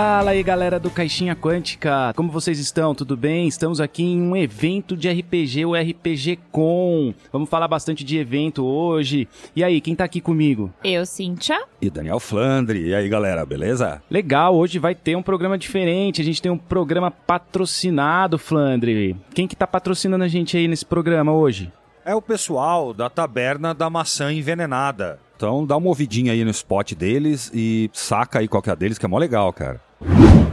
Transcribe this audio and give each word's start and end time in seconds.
Fala 0.00 0.30
aí 0.30 0.44
galera 0.44 0.78
do 0.78 0.92
Caixinha 0.92 1.34
Quântica, 1.34 2.12
como 2.14 2.30
vocês 2.30 2.60
estão? 2.60 2.94
Tudo 2.94 3.16
bem? 3.16 3.48
Estamos 3.48 3.80
aqui 3.80 4.04
em 4.04 4.22
um 4.22 4.36
evento 4.36 4.96
de 4.96 5.10
RPG, 5.10 5.66
o 5.66 5.74
RPG 5.74 6.38
Com. 6.52 7.12
Vamos 7.32 7.50
falar 7.50 7.66
bastante 7.66 8.04
de 8.04 8.16
evento 8.16 8.64
hoje. 8.64 9.26
E 9.56 9.64
aí, 9.64 9.80
quem 9.80 9.96
tá 9.96 10.04
aqui 10.04 10.20
comigo? 10.20 10.72
Eu, 10.84 11.04
Cíntia. 11.04 11.60
E 11.82 11.90
Daniel 11.90 12.20
Flandre. 12.20 12.86
E 12.86 12.94
aí 12.94 13.08
galera, 13.08 13.44
beleza? 13.44 14.00
Legal, 14.08 14.54
hoje 14.54 14.78
vai 14.78 14.94
ter 14.94 15.16
um 15.16 15.22
programa 15.22 15.58
diferente. 15.58 16.22
A 16.22 16.24
gente 16.24 16.40
tem 16.40 16.52
um 16.52 16.58
programa 16.58 17.10
patrocinado, 17.10 18.38
Flandre. 18.38 19.16
Quem 19.34 19.48
que 19.48 19.56
tá 19.56 19.66
patrocinando 19.66 20.22
a 20.22 20.28
gente 20.28 20.56
aí 20.56 20.68
nesse 20.68 20.86
programa 20.86 21.32
hoje? 21.32 21.72
É 22.04 22.14
o 22.14 22.22
pessoal 22.22 22.94
da 22.94 23.10
Taberna 23.10 23.74
da 23.74 23.90
Maçã 23.90 24.32
Envenenada. 24.32 25.18
Então 25.34 25.66
dá 25.66 25.76
uma 25.76 25.88
ouvidinha 25.88 26.32
aí 26.32 26.44
no 26.44 26.50
spot 26.52 26.94
deles 26.94 27.50
e 27.52 27.90
saca 27.92 28.38
aí 28.38 28.46
qualquer 28.46 28.76
deles, 28.76 28.96
que 28.96 29.04
é 29.04 29.08
mó 29.08 29.18
legal, 29.18 29.52
cara. 29.52 29.87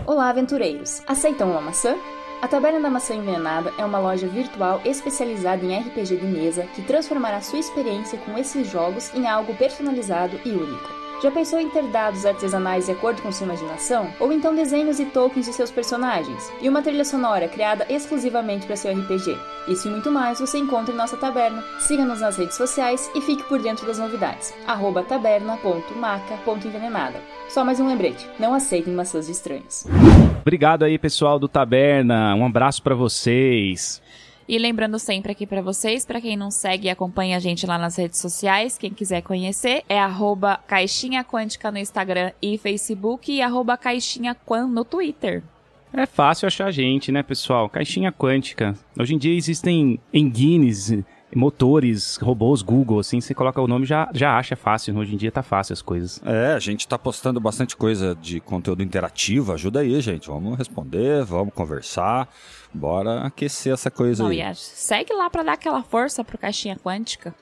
Olá, 0.07 0.29
aventureiros! 0.29 1.03
Aceitam 1.05 1.51
uma 1.51 1.61
maçã? 1.61 1.95
A 2.41 2.47
Taberna 2.47 2.79
da 2.79 2.89
Maçã 2.89 3.13
Envenenada 3.13 3.71
é 3.77 3.85
uma 3.85 3.99
loja 3.99 4.27
virtual 4.27 4.81
especializada 4.83 5.63
em 5.63 5.77
RPG 5.77 6.17
de 6.17 6.25
mesa 6.25 6.63
que 6.73 6.81
transformará 6.81 7.41
sua 7.41 7.59
experiência 7.59 8.17
com 8.19 8.37
esses 8.37 8.67
jogos 8.67 9.13
em 9.13 9.27
algo 9.27 9.55
personalizado 9.55 10.39
e 10.43 10.49
único. 10.49 11.04
Já 11.23 11.31
pensou 11.31 11.57
em 11.59 11.69
ter 11.69 11.83
dados 11.87 12.25
artesanais 12.25 12.85
de 12.85 12.91
acordo 12.91 13.21
com 13.21 13.31
sua 13.31 13.45
imaginação? 13.45 14.09
Ou 14.19 14.33
então 14.33 14.53
desenhos 14.53 14.99
e 14.99 15.05
tokens 15.05 15.45
de 15.45 15.53
seus 15.53 15.71
personagens? 15.71 16.51
E 16.61 16.67
uma 16.67 16.81
trilha 16.81 17.05
sonora 17.05 17.47
criada 17.47 17.85
exclusivamente 17.89 18.65
para 18.65 18.75
seu 18.75 18.93
RPG? 18.93 19.37
Isso 19.67 19.87
e 19.87 19.91
muito 19.91 20.11
mais 20.11 20.39
você 20.39 20.57
encontra 20.57 20.91
em 20.93 20.97
nossa 20.97 21.15
taberna. 21.17 21.63
Siga-nos 21.79 22.21
nas 22.21 22.37
redes 22.37 22.55
sociais 22.55 23.11
e 23.15 23.21
fique 23.21 23.43
por 23.43 23.59
dentro 23.61 23.87
das 23.87 23.97
novidades. 23.97 24.53
Arroba 24.67 25.03
taberna.maca.envenenada. 25.03 27.19
Só 27.49 27.63
mais 27.63 27.79
um 27.79 27.87
lembrete, 27.87 28.29
não 28.39 28.53
aceitem 28.53 28.93
maçãs 28.93 29.27
de 29.27 29.31
estranhos. 29.31 29.85
Obrigado 30.41 30.83
aí, 30.83 30.99
pessoal 30.99 31.39
do 31.39 31.47
Taberna. 31.47 32.35
Um 32.35 32.45
abraço 32.45 32.83
para 32.83 32.93
vocês. 32.93 34.01
E 34.47 34.59
lembrando 34.59 34.99
sempre 34.99 35.31
aqui 35.31 35.47
para 35.47 35.61
vocês, 35.61 36.05
para 36.05 36.21
quem 36.21 36.37
não 36.37 36.51
segue 36.51 36.87
e 36.87 36.89
acompanha 36.91 37.37
a 37.37 37.39
gente 37.39 37.65
lá 37.65 37.79
nas 37.79 37.95
redes 37.95 38.19
sociais, 38.19 38.77
quem 38.77 38.91
quiser 38.91 39.21
conhecer, 39.21 39.83
é 39.89 39.99
arroba 39.99 40.59
Caixinha 40.67 41.23
Quântica 41.23 41.71
no 41.71 41.79
Instagram 41.79 42.31
e 42.39 42.55
Facebook 42.57 43.31
e 43.31 43.41
arroba 43.41 43.75
Caixinha 43.75 44.35
Quan 44.45 44.67
no 44.67 44.85
Twitter. 44.85 45.41
É 45.91 46.05
fácil 46.05 46.45
achar 46.45 46.67
a 46.67 46.71
gente, 46.71 47.11
né, 47.11 47.23
pessoal? 47.23 47.67
Caixinha 47.67 48.11
Quântica. 48.11 48.75
Hoje 48.99 49.15
em 49.15 49.17
dia 49.17 49.35
existem 49.35 49.99
enguines, 50.13 50.93
motores, 51.33 52.17
robôs, 52.17 52.61
Google, 52.61 52.99
assim, 52.99 53.19
você 53.19 53.33
coloca 53.33 53.61
o 53.61 53.67
nome 53.67 53.85
já 53.85 54.09
já 54.13 54.37
acha 54.37 54.55
fácil. 54.55 54.95
Hoje 54.97 55.13
em 55.13 55.17
dia 55.17 55.31
tá 55.31 55.41
fácil 55.41 55.73
as 55.73 55.81
coisas. 55.81 56.21
É, 56.25 56.53
a 56.53 56.59
gente 56.59 56.87
tá 56.87 56.99
postando 56.99 57.39
bastante 57.39 57.75
coisa 57.75 58.15
de 58.21 58.39
conteúdo 58.39 58.83
interativo. 58.83 59.53
Ajuda 59.53 59.79
aí, 59.79 59.99
gente. 60.01 60.27
Vamos 60.27 60.57
responder, 60.57 61.23
vamos 61.23 61.53
conversar. 61.53 62.29
Bora 62.75 63.21
aquecer 63.21 63.73
essa 63.73 63.89
coisa 63.89 64.21
Não, 64.21 64.29
aí. 64.29 64.43
segue 64.53 65.13
lá 65.13 65.29
para 65.29 65.43
dar 65.43 65.53
aquela 65.53 65.81
força 65.81 66.23
pro 66.25 66.37
Caixinha 66.37 66.75
Quântica. 66.75 67.33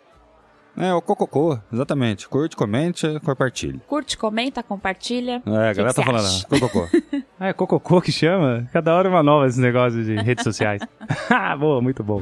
É, 0.78 0.94
o 0.94 1.02
cococô, 1.02 1.60
exatamente. 1.72 2.28
Curte, 2.28 2.56
comente, 2.56 3.20
compartilhe. 3.20 3.80
Curte, 3.88 4.18
comenta, 4.18 4.62
compartilha. 4.64 5.42
É, 5.46 5.70
a 5.70 5.74
galera 5.74 5.94
tá 5.94 6.04
falando, 6.04 6.48
cococô. 6.48 6.88
Ah, 7.44 7.50
é 7.50 7.54
Cococô 7.54 8.00
que 8.00 8.10
chama? 8.10 8.70
Cada 8.72 8.96
hora 8.96 9.10
é 9.10 9.12
uma 9.12 9.22
nova 9.22 9.46
esse 9.46 9.60
negócio 9.60 10.02
de 10.02 10.16
redes 10.16 10.46
sociais. 10.46 10.82
Ah, 11.30 11.56
Boa, 11.58 11.82
muito 11.82 12.02
bom. 12.02 12.22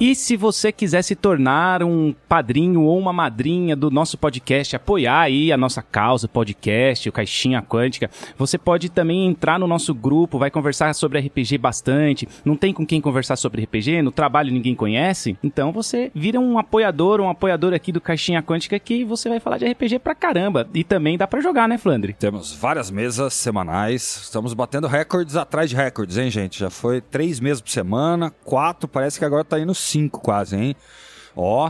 E 0.00 0.14
se 0.14 0.36
você 0.36 0.72
quiser 0.72 1.02
se 1.02 1.14
tornar 1.14 1.82
um 1.82 2.14
padrinho 2.28 2.82
ou 2.82 2.98
uma 2.98 3.12
madrinha 3.12 3.76
do 3.76 3.90
nosso 3.90 4.16
podcast, 4.16 4.74
apoiar 4.74 5.20
aí 5.20 5.52
a 5.52 5.56
nossa 5.56 5.82
causa, 5.82 6.26
o 6.26 6.28
podcast, 6.28 7.08
o 7.08 7.12
Caixinha 7.12 7.60
Quântica, 7.60 8.10
você 8.38 8.56
pode 8.56 8.88
também 8.88 9.26
entrar 9.26 9.58
no 9.58 9.66
nosso 9.66 9.94
grupo, 9.94 10.38
vai 10.38 10.50
conversar 10.50 10.94
sobre 10.94 11.18
RPG 11.20 11.58
bastante. 11.58 12.26
Não 12.44 12.56
tem 12.56 12.72
com 12.72 12.86
quem 12.86 13.00
conversar 13.00 13.36
sobre 13.36 13.62
RPG, 13.64 14.00
no 14.00 14.10
trabalho 14.10 14.52
ninguém 14.52 14.74
conhece? 14.74 15.36
Então 15.42 15.72
você 15.72 16.10
vira 16.14 16.40
um 16.40 16.58
apoiador, 16.58 17.20
um 17.20 17.28
apoiador 17.28 17.74
aqui 17.74 17.92
do 17.92 18.00
Caixinha 18.00 18.42
Quântica 18.42 18.78
que 18.78 19.04
você 19.04 19.28
vai 19.28 19.40
falar 19.40 19.58
de 19.58 19.66
RPG 19.66 19.98
pra 19.98 20.14
caramba. 20.14 20.66
E 20.72 20.82
também 20.82 21.18
dá 21.18 21.26
pra 21.26 21.40
jogar, 21.40 21.68
né, 21.68 21.76
Flandre? 21.76 22.14
Temos 22.14 22.54
várias 22.54 22.90
mesas 22.90 23.34
semanais. 23.34 24.22
Estamos 24.22 24.54
batendo 24.62 24.86
recordes 24.86 25.34
atrás 25.34 25.68
de 25.68 25.74
recordes, 25.74 26.16
hein, 26.16 26.30
gente? 26.30 26.60
Já 26.60 26.70
foi 26.70 27.00
três 27.00 27.40
meses 27.40 27.60
por 27.60 27.68
semana, 27.68 28.30
quatro, 28.44 28.86
parece 28.86 29.18
que 29.18 29.24
agora 29.24 29.42
tá 29.42 29.58
indo 29.58 29.74
cinco 29.74 30.20
quase, 30.20 30.56
hein? 30.56 30.76
Ó, 31.34 31.68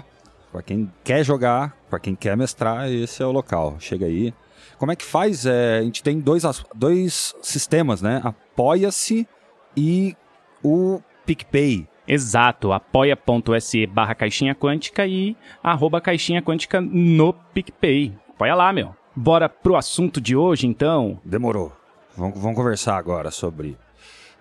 pra 0.53 0.63
quem 0.63 0.93
quer 1.03 1.25
jogar, 1.25 1.75
pra 1.89 1.99
quem 1.99 2.15
quer 2.15 2.37
mestrar, 2.37 2.93
esse 2.93 3.23
é 3.23 3.27
o 3.27 3.33
local. 3.33 3.77
Chega 3.81 4.05
aí. 4.05 4.35
Como 4.79 4.93
é 4.93 4.97
que 4.97 5.07
faz? 5.07 5.47
É, 5.47 5.79
a 5.79 5.83
gente 5.83 6.03
tem 6.03 6.21
dois, 6.21 6.43
dois 6.75 7.35
sistemas, 7.41 8.03
né? 8.03 8.21
Apoia-se 8.23 9.27
e 9.75 10.15
o 10.63 11.01
PicPay. 11.25 11.89
Exato, 12.07 12.73
apoia.se 12.73 13.87
barra 13.87 14.15
caixinha 14.15 14.55
quântica 14.55 15.07
e 15.07 15.35
arroba 15.63 15.99
caixinha 15.99 16.43
quântica 16.43 16.79
no 16.79 17.33
PicPay. 17.33 18.13
Apoia 18.35 18.55
lá, 18.55 18.71
meu. 18.71 18.95
Bora 19.17 19.49
pro 19.49 19.77
assunto 19.77 20.21
de 20.21 20.37
hoje, 20.37 20.67
então. 20.67 21.19
Demorou. 21.25 21.73
Vamos, 22.17 22.39
vamos 22.39 22.57
conversar 22.57 22.97
agora 22.97 23.31
sobre 23.31 23.77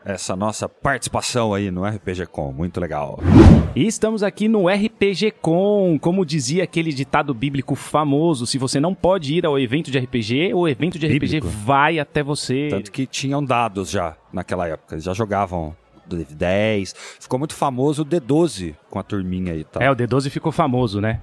essa 0.04 0.36
nossa 0.36 0.68
participação 0.68 1.54
aí 1.54 1.70
no 1.70 1.86
RPG 1.86 2.26
Com. 2.28 2.52
Muito 2.52 2.80
legal. 2.80 3.20
E 3.76 3.86
estamos 3.86 4.24
aqui 4.24 4.48
no 4.48 4.68
RPG 4.68 5.32
Com, 5.42 5.98
como 6.02 6.26
dizia 6.26 6.64
aquele 6.64 6.92
ditado 6.92 7.34
bíblico 7.34 7.76
famoso, 7.76 8.48
se 8.48 8.58
você 8.58 8.80
não 8.80 8.96
pode 8.96 9.36
ir 9.36 9.46
ao 9.46 9.60
evento 9.60 9.92
de 9.92 10.00
RPG, 10.00 10.54
o 10.54 10.68
evento 10.68 11.00
de 11.00 11.08
Bíblico. 11.08 11.48
RPG 11.48 11.58
vai 11.64 12.00
até 12.00 12.24
você. 12.24 12.68
Tanto 12.70 12.92
que 12.92 13.06
tinham 13.06 13.44
dados 13.44 13.90
já 13.90 14.16
naquela 14.34 14.68
época. 14.68 14.96
Eles 14.96 15.06
já 15.06 15.14
jogavam 15.14 15.76
D10. 16.10 16.94
Ficou 17.20 17.40
muito 17.40 17.54
famoso 17.54 18.02
o 18.02 18.06
D12 18.06 18.76
com 18.90 19.00
a 19.00 19.04
turminha 19.04 19.54
aí 19.54 19.62
e 19.62 19.64
tal. 19.64 19.82
É, 19.82 19.90
o 19.90 19.96
D12 19.96 20.30
ficou 20.30 20.52
famoso, 20.52 21.00
né? 21.00 21.22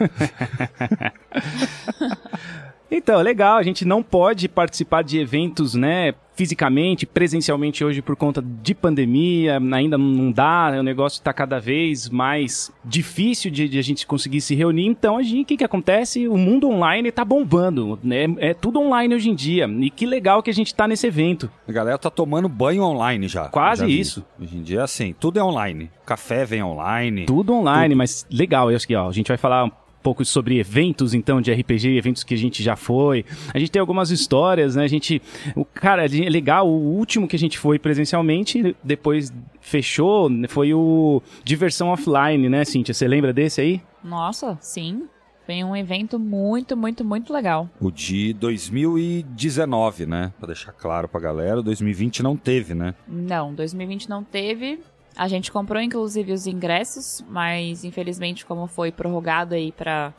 então, 2.90 3.20
legal, 3.20 3.58
a 3.58 3.62
gente 3.62 3.84
não 3.84 4.02
pode 4.02 4.48
participar 4.48 5.02
de 5.02 5.18
eventos, 5.18 5.74
né, 5.74 6.14
fisicamente, 6.34 7.06
presencialmente 7.06 7.82
hoje 7.82 8.02
por 8.02 8.14
conta 8.14 8.42
de 8.42 8.74
pandemia, 8.74 9.58
ainda 9.72 9.96
não 9.96 10.30
dá, 10.30 10.74
o 10.78 10.82
negócio 10.82 11.22
tá 11.22 11.32
cada 11.32 11.58
vez 11.58 12.10
mais 12.10 12.70
difícil 12.84 13.50
de, 13.50 13.66
de 13.68 13.78
a 13.78 13.82
gente 13.82 14.06
conseguir 14.06 14.42
se 14.42 14.54
reunir, 14.54 14.86
então 14.86 15.16
o 15.16 15.44
que 15.44 15.56
que 15.56 15.64
acontece? 15.64 16.28
O 16.28 16.36
mundo 16.36 16.68
online 16.68 17.10
tá 17.10 17.24
bombando, 17.24 17.98
né, 18.04 18.26
é 18.38 18.52
tudo 18.52 18.80
online 18.80 19.14
hoje 19.14 19.30
em 19.30 19.34
dia, 19.34 19.66
e 19.66 19.88
que 19.88 20.04
legal 20.04 20.42
que 20.42 20.50
a 20.50 20.54
gente 20.54 20.74
tá 20.74 20.86
nesse 20.86 21.06
evento. 21.06 21.50
A 21.66 21.72
galera 21.72 21.96
tá 21.96 22.10
tomando 22.10 22.48
banho 22.48 22.82
online 22.82 23.28
já. 23.28 23.48
Quase 23.48 23.82
Já 23.82 23.88
isso. 23.88 24.24
Hoje 24.38 24.58
em 24.58 24.62
dia 24.62 24.84
assim, 24.84 25.14
tudo 25.18 25.38
é 25.38 25.42
online. 25.42 25.90
Café 26.04 26.44
vem 26.44 26.62
online. 26.62 27.24
Tudo 27.24 27.54
online, 27.54 27.94
mas 27.94 28.26
legal. 28.30 28.70
Eu 28.70 28.76
acho 28.76 28.86
que 28.86 28.94
ó, 28.94 29.08
a 29.08 29.12
gente 29.12 29.28
vai 29.28 29.36
falar 29.36 29.70
pouco 30.06 30.24
sobre 30.24 30.60
eventos 30.60 31.14
então 31.14 31.40
de 31.40 31.52
RPG, 31.52 31.96
eventos 31.96 32.22
que 32.22 32.32
a 32.32 32.36
gente 32.36 32.62
já 32.62 32.76
foi. 32.76 33.24
A 33.52 33.58
gente 33.58 33.72
tem 33.72 33.80
algumas 33.80 34.12
histórias, 34.12 34.76
né? 34.76 34.84
A 34.84 34.86
gente, 34.86 35.20
o 35.56 35.64
cara, 35.64 36.04
é 36.04 36.30
legal. 36.30 36.68
O 36.68 36.96
último 36.96 37.26
que 37.26 37.34
a 37.34 37.38
gente 37.38 37.58
foi 37.58 37.76
presencialmente, 37.76 38.76
depois 38.84 39.34
fechou, 39.60 40.30
foi 40.48 40.72
o 40.72 41.20
Diversão 41.42 41.88
Offline, 41.88 42.48
né, 42.48 42.64
Cíntia? 42.64 42.94
Você 42.94 43.08
lembra 43.08 43.32
desse 43.32 43.60
aí? 43.60 43.82
Nossa, 44.04 44.56
sim. 44.60 45.08
Foi 45.44 45.64
um 45.64 45.74
evento 45.74 46.20
muito, 46.20 46.76
muito, 46.76 47.04
muito 47.04 47.32
legal. 47.32 47.68
O 47.80 47.90
de 47.90 48.32
2019, 48.34 50.06
né? 50.06 50.32
Pra 50.38 50.46
deixar 50.46 50.70
claro 50.70 51.08
pra 51.08 51.18
galera, 51.18 51.60
2020 51.60 52.22
não 52.22 52.36
teve, 52.36 52.74
né? 52.74 52.94
Não, 53.08 53.52
2020 53.52 54.08
não 54.08 54.22
teve. 54.22 54.78
A 55.16 55.28
gente 55.28 55.50
comprou 55.50 55.80
inclusive 55.80 56.32
os 56.32 56.46
ingressos, 56.46 57.24
mas 57.28 57.84
infelizmente 57.84 58.44
como 58.44 58.66
foi 58.66 58.92
prorrogado 58.92 59.54
aí 59.54 59.72
pra 59.72 60.12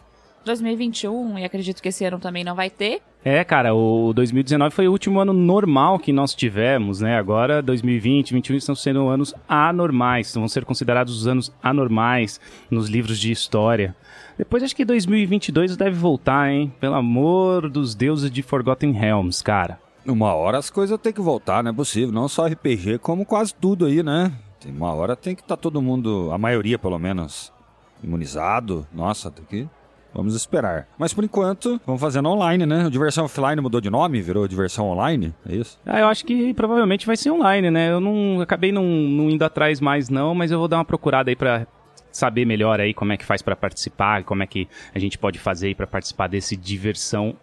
2021 0.44 1.38
e 1.38 1.46
acredito 1.46 1.82
que 1.82 1.90
esse 1.90 2.04
ano 2.06 2.18
também 2.18 2.44
não 2.44 2.56
vai 2.56 2.70
ter. 2.70 3.02
É, 3.24 3.44
cara, 3.44 3.76
o 3.76 4.14
2019 4.14 4.74
foi 4.74 4.88
o 4.88 4.92
último 4.92 5.20
ano 5.20 5.34
normal 5.34 6.00
que 6.00 6.14
nós 6.14 6.34
tivemos, 6.34 7.02
né? 7.02 7.18
Agora 7.18 7.62
2020, 7.62 8.32
2021 8.32 8.58
estão 8.58 8.76
sendo 8.76 9.08
anos 9.08 9.36
anormais, 9.48 10.34
vão 10.34 10.48
ser 10.48 10.64
considerados 10.66 11.20
os 11.20 11.28
anos 11.28 11.52
anormais 11.62 12.40
nos 12.72 12.88
livros 12.88 13.20
de 13.20 13.32
história. 13.32 13.96
Depois 14.38 14.64
acho 14.64 14.76
que 14.76 14.86
2022 14.86 15.76
deve 15.76 15.98
voltar, 15.98 16.50
hein? 16.50 16.72
Pelo 16.80 16.96
amor 16.96 17.70
dos 17.70 17.94
deuses 17.94 18.32
de 18.32 18.42
Forgotten 18.42 18.94
Realms, 18.94 19.44
cara. 19.44 19.80
Uma 20.06 20.34
hora 20.34 20.58
as 20.58 20.70
coisas 20.70 20.98
têm 21.00 21.12
que 21.12 21.20
voltar, 21.20 21.62
não 21.62 21.72
é 21.72 21.74
possível. 21.74 22.14
Não 22.14 22.30
só 22.30 22.48
RPG, 22.48 23.00
como 23.00 23.26
quase 23.26 23.54
tudo 23.54 23.86
aí, 23.86 24.02
né? 24.02 24.32
Tem 24.60 24.72
uma 24.72 24.94
hora 24.94 25.16
tem 25.16 25.36
que 25.36 25.42
estar 25.42 25.58
todo 25.58 25.82
mundo, 25.82 26.30
a 26.32 26.38
maioria 26.38 26.80
pelo 26.80 26.98
menos, 26.98 27.54
imunizado. 28.04 28.88
Nossa, 28.94 29.30
tem 29.30 29.46
que. 29.46 29.70
Vamos 30.14 30.34
esperar. 30.36 30.88
Mas 30.98 31.14
por 31.14 31.24
enquanto, 31.24 31.80
vamos 31.86 32.02
fazendo 32.02 32.30
online, 32.30 32.66
né? 32.66 32.88
O 32.88 32.90
Diversão 32.90 33.26
Offline 33.26 33.62
mudou 33.62 33.80
de 33.80 33.90
nome, 33.90 34.22
virou 34.22 34.48
Diversão 34.48 34.88
Online, 34.88 35.34
é 35.48 35.56
isso? 35.56 35.80
Ah, 35.86 36.00
eu 36.00 36.08
acho 36.08 36.26
que 36.26 36.54
provavelmente 36.56 37.06
vai 37.06 37.16
ser 37.16 37.30
online, 37.30 37.70
né? 37.70 37.92
Eu 37.92 38.00
não 38.00 38.42
acabei 38.42 38.72
não, 38.72 38.84
não 38.84 39.30
indo 39.30 39.44
atrás 39.44 39.80
mais 39.80 40.10
não, 40.10 40.34
mas 40.34 40.50
eu 40.50 40.58
vou 40.58 40.68
dar 40.68 40.78
uma 40.78 40.86
procurada 40.86 41.30
aí 41.30 41.36
pra 41.36 41.68
saber 42.12 42.46
melhor 42.46 42.80
aí 42.80 42.96
como 42.96 43.14
é 43.14 43.18
que 43.18 43.26
faz 43.26 43.44
pra 43.44 43.56
participar, 43.56 44.24
como 44.24 44.42
é 44.42 44.48
que 44.48 44.68
a 44.96 44.98
gente 44.98 45.20
pode 45.20 45.38
fazer 45.38 45.76
pra 45.76 45.86
participar 45.86 46.28
desse 46.28 46.58
diversão 46.58 47.36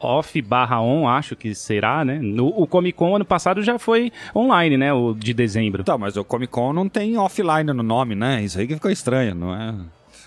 off 0.00 0.40
barra 0.42 0.80
on, 0.80 1.08
acho 1.08 1.36
que 1.36 1.54
será, 1.54 2.04
né? 2.04 2.18
No, 2.20 2.48
o 2.48 2.66
Comic 2.66 2.96
Con 2.96 3.16
ano 3.16 3.24
passado 3.24 3.62
já 3.62 3.78
foi 3.78 4.12
online, 4.34 4.76
né? 4.76 4.92
O 4.92 5.14
de 5.14 5.32
dezembro. 5.32 5.84
Tá, 5.84 5.96
mas 5.96 6.16
o 6.16 6.24
Comic 6.24 6.52
Con 6.52 6.72
não 6.72 6.88
tem 6.88 7.16
offline 7.16 7.72
no 7.72 7.82
nome, 7.82 8.14
né? 8.14 8.42
Isso 8.42 8.58
aí 8.58 8.66
que 8.66 8.74
ficou 8.74 8.90
estranho, 8.90 9.34
não 9.34 9.54
é? 9.54 9.74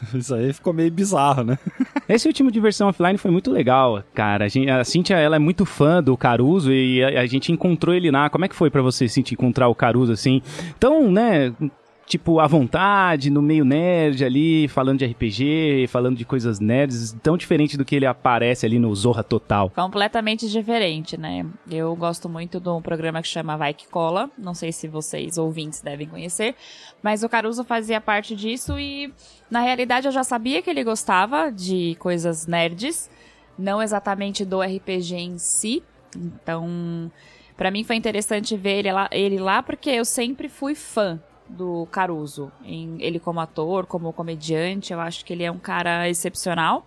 Isso 0.13 0.33
aí 0.33 0.53
ficou 0.53 0.73
meio 0.73 0.91
bizarro, 0.91 1.43
né? 1.43 1.57
Esse 2.07 2.27
último 2.27 2.51
de 2.51 2.59
versão 2.59 2.87
offline 2.87 3.17
foi 3.17 3.31
muito 3.31 3.51
legal, 3.51 4.03
cara. 4.13 4.45
A, 4.45 4.47
gente, 4.47 4.69
a 4.69 4.83
Cintia, 4.83 5.17
ela 5.17 5.35
é 5.35 5.39
muito 5.39 5.65
fã 5.65 6.01
do 6.01 6.15
Caruso 6.15 6.71
e 6.71 7.03
a, 7.03 7.21
a 7.21 7.25
gente 7.25 7.51
encontrou 7.51 7.93
ele 7.93 8.11
lá. 8.11 8.29
Como 8.29 8.45
é 8.45 8.47
que 8.47 8.55
foi 8.55 8.69
para 8.69 8.81
você, 8.81 9.07
Cintia, 9.07 9.35
encontrar 9.35 9.67
o 9.67 9.75
Caruso 9.75 10.11
assim? 10.11 10.41
Então, 10.77 11.11
né, 11.11 11.53
tipo, 12.07 12.39
à 12.39 12.47
vontade, 12.47 13.29
no 13.29 13.41
meio 13.41 13.65
nerd 13.65 14.23
ali, 14.23 14.67
falando 14.69 14.99
de 14.99 15.05
RPG, 15.05 15.87
falando 15.89 16.15
de 16.15 16.23
coisas 16.23 16.57
nerds, 16.57 17.11
tão 17.21 17.35
diferente 17.35 17.77
do 17.77 17.83
que 17.83 17.95
ele 17.95 18.05
aparece 18.05 18.65
ali 18.65 18.79
no 18.79 18.95
Zorra 18.95 19.23
Total. 19.23 19.69
Completamente 19.69 20.49
diferente, 20.49 21.17
né? 21.17 21.45
Eu 21.69 21.93
gosto 21.97 22.29
muito 22.29 22.61
de 22.61 22.69
um 22.69 22.81
programa 22.81 23.21
que 23.21 23.27
chama 23.27 23.57
Vai 23.57 23.73
Que 23.73 23.87
Cola, 23.89 24.31
não 24.37 24.53
sei 24.53 24.71
se 24.71 24.87
vocês 24.87 25.37
ouvintes 25.37 25.81
devem 25.81 26.07
conhecer, 26.07 26.55
mas 27.03 27.23
o 27.23 27.29
Caruso 27.29 27.65
fazia 27.65 27.99
parte 27.99 28.35
disso 28.35 28.79
e, 28.79 29.13
na 29.51 29.59
realidade, 29.59 30.07
eu 30.07 30.11
já 30.11 30.23
sabia 30.23 30.61
que 30.61 30.69
ele 30.69 30.85
gostava 30.85 31.51
de 31.51 31.95
coisas 31.99 32.47
nerds, 32.47 33.09
não 33.59 33.81
exatamente 33.81 34.45
do 34.45 34.61
RPG 34.61 35.15
em 35.15 35.37
si, 35.37 35.83
então... 36.15 37.11
Para 37.57 37.71
mim 37.71 37.83
foi 37.83 37.95
interessante 37.95 38.55
ver 38.55 38.77
ele 38.77 38.91
lá, 38.91 39.09
ele 39.11 39.39
lá 39.39 39.63
porque 39.63 39.89
eu 39.89 40.05
sempre 40.05 40.47
fui 40.47 40.75
fã 40.75 41.19
do 41.49 41.87
Caruso. 41.91 42.51
Em, 42.63 42.97
ele 42.99 43.19
como 43.19 43.39
ator, 43.39 43.85
como 43.85 44.13
comediante, 44.13 44.93
eu 44.93 44.99
acho 44.99 45.23
que 45.25 45.33
ele 45.33 45.43
é 45.43 45.51
um 45.51 45.59
cara 45.59 46.09
excepcional. 46.09 46.85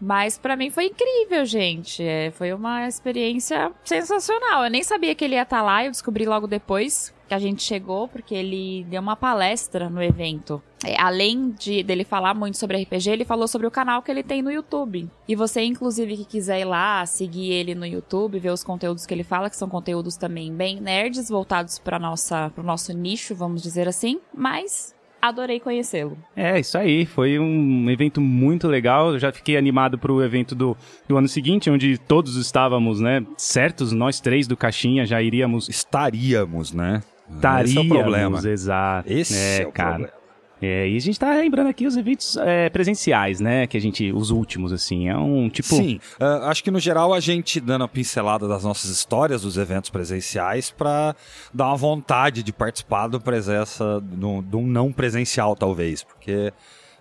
Mas 0.00 0.38
para 0.38 0.56
mim 0.56 0.70
foi 0.70 0.86
incrível, 0.86 1.44
gente. 1.44 2.02
É, 2.02 2.30
foi 2.30 2.52
uma 2.52 2.88
experiência 2.88 3.70
sensacional. 3.84 4.64
Eu 4.64 4.70
nem 4.70 4.82
sabia 4.82 5.14
que 5.14 5.24
ele 5.24 5.34
ia 5.34 5.42
estar 5.42 5.58
tá 5.58 5.62
lá, 5.62 5.84
eu 5.84 5.90
descobri 5.90 6.24
logo 6.24 6.46
depois 6.46 7.12
que 7.30 7.34
a 7.34 7.38
gente 7.38 7.62
chegou, 7.62 8.08
porque 8.08 8.34
ele 8.34 8.84
deu 8.90 9.00
uma 9.00 9.14
palestra 9.14 9.88
no 9.88 10.02
evento. 10.02 10.60
É, 10.84 11.00
além 11.00 11.52
de 11.52 11.80
dele 11.80 12.02
falar 12.02 12.34
muito 12.34 12.58
sobre 12.58 12.82
RPG, 12.82 13.08
ele 13.08 13.24
falou 13.24 13.46
sobre 13.46 13.68
o 13.68 13.70
canal 13.70 14.02
que 14.02 14.10
ele 14.10 14.24
tem 14.24 14.42
no 14.42 14.50
YouTube. 14.50 15.08
E 15.28 15.36
você, 15.36 15.62
inclusive, 15.62 16.16
que 16.16 16.24
quiser 16.24 16.58
ir 16.58 16.64
lá, 16.64 17.06
seguir 17.06 17.52
ele 17.52 17.72
no 17.72 17.86
YouTube, 17.86 18.40
ver 18.40 18.50
os 18.50 18.64
conteúdos 18.64 19.06
que 19.06 19.14
ele 19.14 19.22
fala, 19.22 19.48
que 19.48 19.56
são 19.56 19.68
conteúdos 19.68 20.16
também 20.16 20.52
bem 20.52 20.80
nerds, 20.80 21.28
voltados 21.28 21.78
para 21.78 22.00
nossa, 22.00 22.52
o 22.56 22.64
nosso 22.64 22.92
nicho, 22.92 23.32
vamos 23.32 23.62
dizer 23.62 23.86
assim. 23.86 24.18
Mas 24.34 24.92
adorei 25.22 25.60
conhecê-lo. 25.60 26.18
É, 26.34 26.58
isso 26.58 26.76
aí. 26.76 27.06
Foi 27.06 27.38
um 27.38 27.88
evento 27.90 28.20
muito 28.20 28.66
legal. 28.66 29.12
Eu 29.12 29.20
já 29.20 29.30
fiquei 29.30 29.56
animado 29.56 29.98
para 29.98 30.12
o 30.12 30.20
evento 30.20 30.56
do, 30.56 30.76
do 31.06 31.16
ano 31.16 31.28
seguinte, 31.28 31.70
onde 31.70 31.96
todos 31.96 32.34
estávamos, 32.34 33.00
né? 33.00 33.24
Certos, 33.36 33.92
nós 33.92 34.18
três 34.18 34.48
do 34.48 34.56
Caixinha 34.56 35.06
já 35.06 35.22
iríamos. 35.22 35.68
Estaríamos, 35.68 36.72
né? 36.72 37.00
Estaríamos, 37.36 37.70
Esse 37.70 37.78
é 37.78 37.80
o 37.80 37.88
problema. 37.88 38.48
exato. 38.48 39.12
Esse 39.12 39.36
é, 39.36 39.62
é 39.62 39.66
o 39.66 39.72
cara. 39.72 39.90
problema. 39.90 40.20
É, 40.62 40.86
e 40.88 40.96
a 40.96 41.00
gente 41.00 41.18
tá 41.18 41.34
lembrando 41.34 41.68
aqui 41.68 41.86
os 41.86 41.96
eventos 41.96 42.36
é, 42.36 42.68
presenciais, 42.68 43.40
né? 43.40 43.66
Que 43.66 43.78
a 43.78 43.80
gente, 43.80 44.12
os 44.12 44.30
últimos, 44.30 44.72
assim. 44.72 45.08
É 45.08 45.16
um 45.16 45.48
tipo. 45.48 45.68
Sim, 45.68 45.98
uh, 46.20 46.44
acho 46.44 46.62
que 46.62 46.70
no 46.70 46.78
geral 46.78 47.14
a 47.14 47.20
gente 47.20 47.58
dando 47.60 47.84
a 47.84 47.88
pincelada 47.88 48.46
das 48.46 48.62
nossas 48.62 48.90
histórias 48.90 49.42
dos 49.42 49.56
eventos 49.56 49.88
presenciais 49.88 50.70
para 50.70 51.16
dar 51.52 51.68
uma 51.68 51.76
vontade 51.76 52.42
de 52.42 52.52
participar 52.52 53.08
do 53.08 53.18
presença, 53.18 54.02
de 54.02 54.56
um 54.56 54.66
não 54.66 54.92
presencial, 54.92 55.56
talvez, 55.56 56.02
porque 56.02 56.52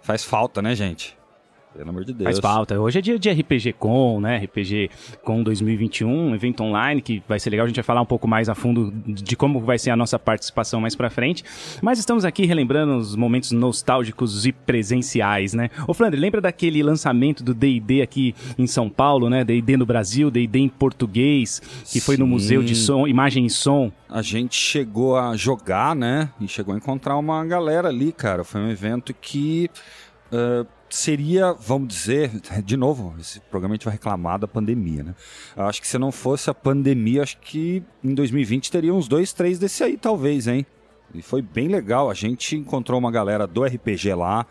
faz 0.02 0.24
falta, 0.24 0.62
né, 0.62 0.74
gente? 0.74 1.19
Pelo 1.74 1.90
amor 1.90 2.04
de 2.04 2.14
Deus. 2.14 2.24
Faz 2.24 2.40
falta. 2.40 2.80
Hoje 2.80 2.98
é 2.98 3.02
dia 3.02 3.20
de 3.20 3.30
RPG 3.30 3.74
Com, 3.74 4.20
né? 4.20 4.38
RPG 4.38 4.90
Com 5.24 5.44
2021, 5.44 6.10
um 6.10 6.36
evento 6.36 6.64
online 6.64 7.00
que 7.00 7.22
vai 7.28 7.40
ser 7.40 7.52
legal. 7.52 7.66
A 7.66 7.68
gente 7.68 7.76
vai 7.76 7.84
falar 7.84 8.02
um 8.02 8.08
pouco 8.08 8.28
mais 8.28 8.50
a 8.50 8.56
fundo 8.56 8.92
de 9.06 9.36
como 9.36 9.60
vai 9.60 9.78
ser 9.78 9.92
a 9.92 9.96
nossa 9.96 10.18
participação 10.18 10.82
mais 10.82 10.96
pra 10.96 11.12
frente. 11.12 11.44
Mas 11.82 12.00
estamos 12.00 12.26
aqui 12.26 12.46
relembrando 12.46 12.98
os 12.98 13.16
momentos 13.16 13.52
nostálgicos 13.52 14.48
e 14.48 14.52
presenciais, 14.52 15.54
né? 15.54 15.70
Ô, 15.88 15.94
Flandre, 15.94 16.20
lembra 16.20 16.42
daquele 16.42 16.82
lançamento 16.82 17.44
do 17.44 17.54
D&D 17.54 18.02
aqui 18.02 18.34
em 18.58 18.66
São 18.66 18.90
Paulo, 18.90 19.30
né? 19.30 19.44
D&D 19.44 19.78
no 19.78 19.86
Brasil, 19.86 20.32
D&D 20.32 20.60
em 20.60 20.70
português, 20.70 21.62
que 21.86 22.02
foi 22.02 22.18
no 22.18 22.26
Sim. 22.26 22.32
Museu 22.32 22.64
de 22.64 22.76
Som, 22.76 23.08
Imagem 23.08 23.46
e 23.46 23.50
Som. 23.50 23.92
A 24.10 24.24
gente 24.24 24.56
chegou 24.56 25.18
a 25.18 25.36
jogar, 25.36 25.96
né? 25.96 26.32
E 26.42 26.48
chegou 26.48 26.74
a 26.74 26.78
encontrar 26.78 27.16
uma 27.16 27.46
galera 27.46 27.90
ali, 27.90 28.12
cara. 28.12 28.44
Foi 28.44 28.60
um 28.60 28.72
evento 28.72 29.14
que 29.14 29.70
uh, 30.32 30.66
seria, 30.96 31.54
vamos 31.54 31.90
dizer, 31.90 32.32
de 32.64 32.78
novo, 32.78 33.16
esse 33.20 33.40
programa 33.40 33.74
a 33.74 33.76
gente 33.76 33.86
vai 33.86 33.94
reclamar 33.94 34.40
da 34.40 34.48
pandemia, 34.48 35.04
né? 35.04 35.16
Acho 35.56 35.82
que 35.82 35.88
se 35.88 35.98
não 35.98 36.12
fosse 36.12 36.50
a 36.50 36.54
pandemia, 36.54 37.24
acho 37.24 37.38
que 37.40 37.84
em 38.04 38.14
2020 38.14 38.72
teria 38.72 38.94
uns 38.94 39.08
dois, 39.08 39.34
três 39.34 39.60
desse 39.60 39.84
aí, 39.84 39.98
talvez, 39.98 40.48
hein? 40.48 40.66
E 41.14 41.22
foi 41.22 41.42
bem 41.42 41.68
legal. 41.68 42.10
A 42.10 42.14
gente 42.14 42.56
encontrou 42.56 43.00
uma 43.00 43.12
galera 43.12 43.48
do 43.48 43.64
RPG 43.64 44.14
lá, 44.14 44.46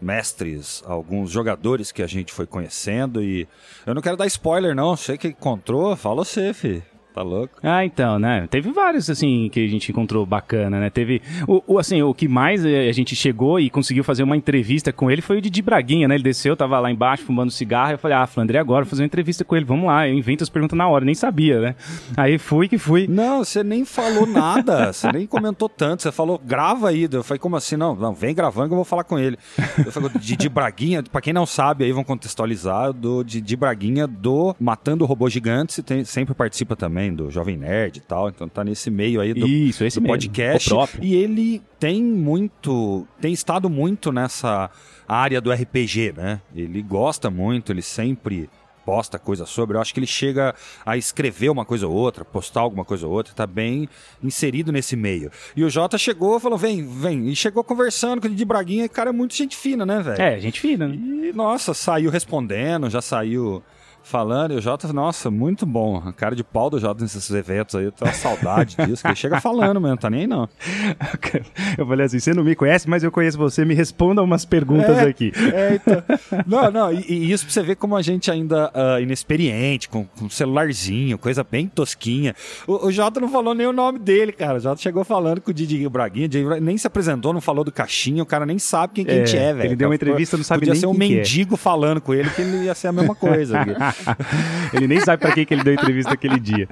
mestres, 0.00 0.82
alguns 0.86 1.30
jogadores 1.30 1.92
que 1.92 2.02
a 2.02 2.06
gente 2.06 2.32
foi 2.32 2.46
conhecendo 2.46 3.22
e 3.22 3.46
eu 3.86 3.94
não 3.94 4.02
quero 4.02 4.16
dar 4.16 4.26
spoiler 4.26 4.74
não, 4.74 4.96
sei 4.96 5.18
que 5.18 5.28
encontrou, 5.28 5.94
fala 5.94 6.24
você, 6.24 6.54
fi. 6.54 6.82
Tá 7.12 7.22
louco? 7.22 7.54
Ah, 7.62 7.84
então, 7.84 8.18
né? 8.18 8.46
Teve 8.48 8.70
vários, 8.70 9.10
assim, 9.10 9.48
que 9.52 9.64
a 9.64 9.68
gente 9.68 9.90
encontrou 9.90 10.24
bacana, 10.24 10.78
né? 10.78 10.90
Teve, 10.90 11.20
o, 11.46 11.74
o, 11.74 11.78
assim, 11.78 12.00
o 12.02 12.14
que 12.14 12.28
mais 12.28 12.64
eh, 12.64 12.88
a 12.88 12.92
gente 12.92 13.16
chegou 13.16 13.58
e 13.58 13.68
conseguiu 13.68 14.04
fazer 14.04 14.22
uma 14.22 14.36
entrevista 14.36 14.92
com 14.92 15.10
ele 15.10 15.20
foi 15.20 15.38
o 15.38 15.40
Didi 15.40 15.60
Braguinha, 15.60 16.06
né? 16.06 16.14
Ele 16.14 16.22
desceu, 16.22 16.56
tava 16.56 16.78
lá 16.78 16.90
embaixo 16.90 17.24
fumando 17.24 17.50
cigarro, 17.50 17.92
eu 17.92 17.98
falei, 17.98 18.16
ah, 18.16 18.26
Flandre, 18.26 18.58
agora 18.58 18.84
vou 18.84 18.90
fazer 18.90 19.02
uma 19.02 19.06
entrevista 19.06 19.44
com 19.44 19.56
ele, 19.56 19.64
vamos 19.64 19.86
lá, 19.86 20.08
eu 20.08 20.14
invento 20.14 20.44
as 20.44 20.48
perguntas 20.48 20.78
na 20.78 20.88
hora, 20.88 21.04
nem 21.04 21.14
sabia, 21.14 21.60
né? 21.60 21.74
Aí 22.16 22.38
fui 22.38 22.68
que 22.68 22.78
fui. 22.78 23.08
Não, 23.08 23.44
você 23.44 23.64
nem 23.64 23.84
falou 23.84 24.24
nada, 24.24 24.92
você 24.92 25.10
nem 25.10 25.26
comentou 25.26 25.68
tanto, 25.68 26.02
você 26.02 26.12
falou, 26.12 26.38
grava 26.38 26.90
aí, 26.90 27.08
eu 27.10 27.24
falei, 27.24 27.40
como 27.40 27.56
assim? 27.56 27.76
Não, 27.76 27.96
não, 27.96 28.14
vem 28.14 28.34
gravando 28.34 28.68
que 28.68 28.72
eu 28.72 28.76
vou 28.76 28.84
falar 28.84 29.02
com 29.02 29.18
ele. 29.18 29.36
Eu 29.84 29.90
falei, 29.90 30.10
Didi 30.20 30.48
Braguinha, 30.48 31.02
pra 31.02 31.20
quem 31.20 31.32
não 31.32 31.44
sabe, 31.44 31.84
aí 31.84 31.92
vão 31.92 32.04
contextualizar, 32.04 32.92
do 32.92 33.24
Didi 33.24 33.56
Braguinha 33.56 34.06
do 34.06 34.54
Matando 34.60 35.04
Robôs 35.04 35.32
Gigantes, 35.32 35.78
e 35.78 35.82
tem, 35.82 36.04
sempre 36.04 36.34
participa 36.34 36.76
também 36.76 37.09
do 37.12 37.30
Jovem 37.30 37.56
Nerd 37.56 37.98
e 37.98 38.00
tal, 38.00 38.28
então 38.28 38.48
tá 38.48 38.64
nesse 38.64 38.90
meio 38.90 39.20
aí 39.20 39.34
do, 39.34 39.46
Isso, 39.46 39.84
esse 39.84 39.98
do 39.98 40.02
mesmo, 40.02 40.14
podcast. 40.14 40.70
E 41.00 41.14
ele 41.14 41.62
tem 41.78 42.02
muito, 42.02 43.06
tem 43.20 43.32
estado 43.32 43.68
muito 43.68 44.12
nessa 44.12 44.70
área 45.08 45.40
do 45.40 45.52
RPG, 45.52 46.14
né? 46.16 46.40
Ele 46.54 46.82
gosta 46.82 47.30
muito, 47.30 47.72
ele 47.72 47.82
sempre 47.82 48.48
posta 48.84 49.18
coisa 49.18 49.46
sobre. 49.46 49.76
Eu 49.76 49.80
acho 49.80 49.94
que 49.94 50.00
ele 50.00 50.06
chega 50.06 50.54
a 50.84 50.96
escrever 50.96 51.48
uma 51.48 51.64
coisa 51.64 51.86
ou 51.86 51.94
outra, 51.94 52.24
postar 52.24 52.60
alguma 52.60 52.84
coisa 52.84 53.06
ou 53.06 53.12
outra, 53.12 53.32
tá 53.32 53.46
bem 53.46 53.88
inserido 54.22 54.72
nesse 54.72 54.96
meio. 54.96 55.30
E 55.54 55.62
o 55.62 55.70
Jota 55.70 55.96
chegou 55.96 56.36
e 56.36 56.40
falou: 56.40 56.58
vem, 56.58 56.86
vem. 56.86 57.28
E 57.28 57.36
chegou 57.36 57.62
conversando 57.62 58.20
com 58.20 58.26
o 58.26 58.30
Didi 58.30 58.44
Braguinha, 58.44 58.84
e 58.84 58.88
cara 58.88 59.10
é 59.10 59.12
muito 59.12 59.34
gente 59.34 59.56
fina, 59.56 59.86
né, 59.86 60.02
velho? 60.02 60.20
É, 60.20 60.40
gente 60.40 60.60
fina, 60.60 60.88
né? 60.88 60.94
E, 60.96 61.32
nossa, 61.32 61.72
saiu 61.72 62.10
respondendo, 62.10 62.90
já 62.90 63.00
saiu 63.00 63.62
falando, 64.02 64.52
e 64.52 64.56
o 64.56 64.60
Jota, 64.60 64.92
nossa, 64.92 65.30
muito 65.30 65.64
bom. 65.64 66.02
A 66.04 66.12
cara 66.12 66.34
de 66.34 66.42
pau 66.42 66.68
do 66.70 66.78
Jota 66.78 67.02
nesses 67.02 67.30
eventos 67.30 67.74
aí, 67.74 67.84
eu 67.84 67.92
tenho 67.92 68.10
uma 68.10 68.16
saudade 68.16 68.76
disso, 68.86 69.02
que 69.02 69.08
ele 69.08 69.14
chega 69.16 69.40
falando 69.40 69.80
mesmo, 69.80 69.96
tá 69.96 70.10
nem 70.10 70.22
aí 70.22 70.26
não. 70.26 70.48
Eu 71.78 71.86
falei 71.86 72.06
assim, 72.06 72.18
você 72.18 72.34
não 72.34 72.42
me 72.42 72.54
conhece, 72.54 72.88
mas 72.88 73.02
eu 73.02 73.10
conheço 73.10 73.38
você, 73.38 73.64
me 73.64 73.74
responda 73.74 74.22
umas 74.22 74.44
perguntas 74.44 74.98
É, 74.98 75.02
aqui. 75.02 75.32
É, 75.52 75.74
então. 75.74 76.02
Não, 76.46 76.70
não, 76.70 76.92
e, 76.92 77.04
e 77.08 77.32
isso 77.32 77.44
pra 77.44 77.52
você 77.52 77.62
ver 77.62 77.76
como 77.76 77.96
a 77.96 78.02
gente 78.02 78.30
ainda 78.30 78.70
ah, 78.74 79.00
inexperiente, 79.00 79.88
com, 79.88 80.04
com 80.04 80.28
celularzinho, 80.28 81.18
coisa 81.18 81.44
bem 81.44 81.66
tosquinha. 81.66 82.34
O, 82.66 82.86
o 82.86 82.92
Jota 82.92 83.20
não 83.20 83.28
falou 83.28 83.54
nem 83.54 83.66
o 83.66 83.72
nome 83.72 83.98
dele, 83.98 84.32
cara. 84.32 84.58
O 84.58 84.60
Jota 84.60 84.80
chegou 84.80 85.04
falando 85.04 85.40
com 85.40 85.50
o 85.50 85.54
Didi 85.54 85.88
Braguinha, 85.88 86.28
Didi 86.28 86.44
Braguinha 86.44 86.66
nem 86.66 86.76
se 86.76 86.86
apresentou, 86.86 87.32
não 87.32 87.40
falou 87.40 87.64
do 87.64 87.72
caixinha, 87.72 88.22
o 88.22 88.26
cara 88.26 88.44
nem 88.44 88.58
sabe 88.58 88.94
quem 88.94 89.04
que 89.04 89.10
a 89.10 89.14
gente 89.14 89.36
É, 89.36 89.44
é, 89.44 89.54
velho. 89.54 89.68
ele 89.68 89.76
deu 89.76 89.88
uma 89.88 89.94
entrevista, 89.94 90.36
não 90.36 90.44
sabe 90.44 90.60
Podia 90.60 90.72
nem 90.74 90.80
ser 90.80 90.86
um 90.86 90.94
quem 90.94 91.12
é. 91.12 91.16
mendigo 91.16 91.56
falando 91.56 92.00
com 92.00 92.12
ele, 92.14 92.28
que 92.30 92.42
ele 92.42 92.64
ia 92.64 92.74
ser 92.74 92.88
a 92.88 92.92
mesma 92.92 93.14
coisa. 93.14 93.58
Ele 94.72 94.86
nem 94.86 95.00
sabe 95.00 95.20
pra 95.22 95.32
quem 95.32 95.44
que 95.44 95.52
ele 95.52 95.64
deu 95.64 95.74
entrevista 95.74 96.12
aquele 96.12 96.38
dia. 96.38 96.68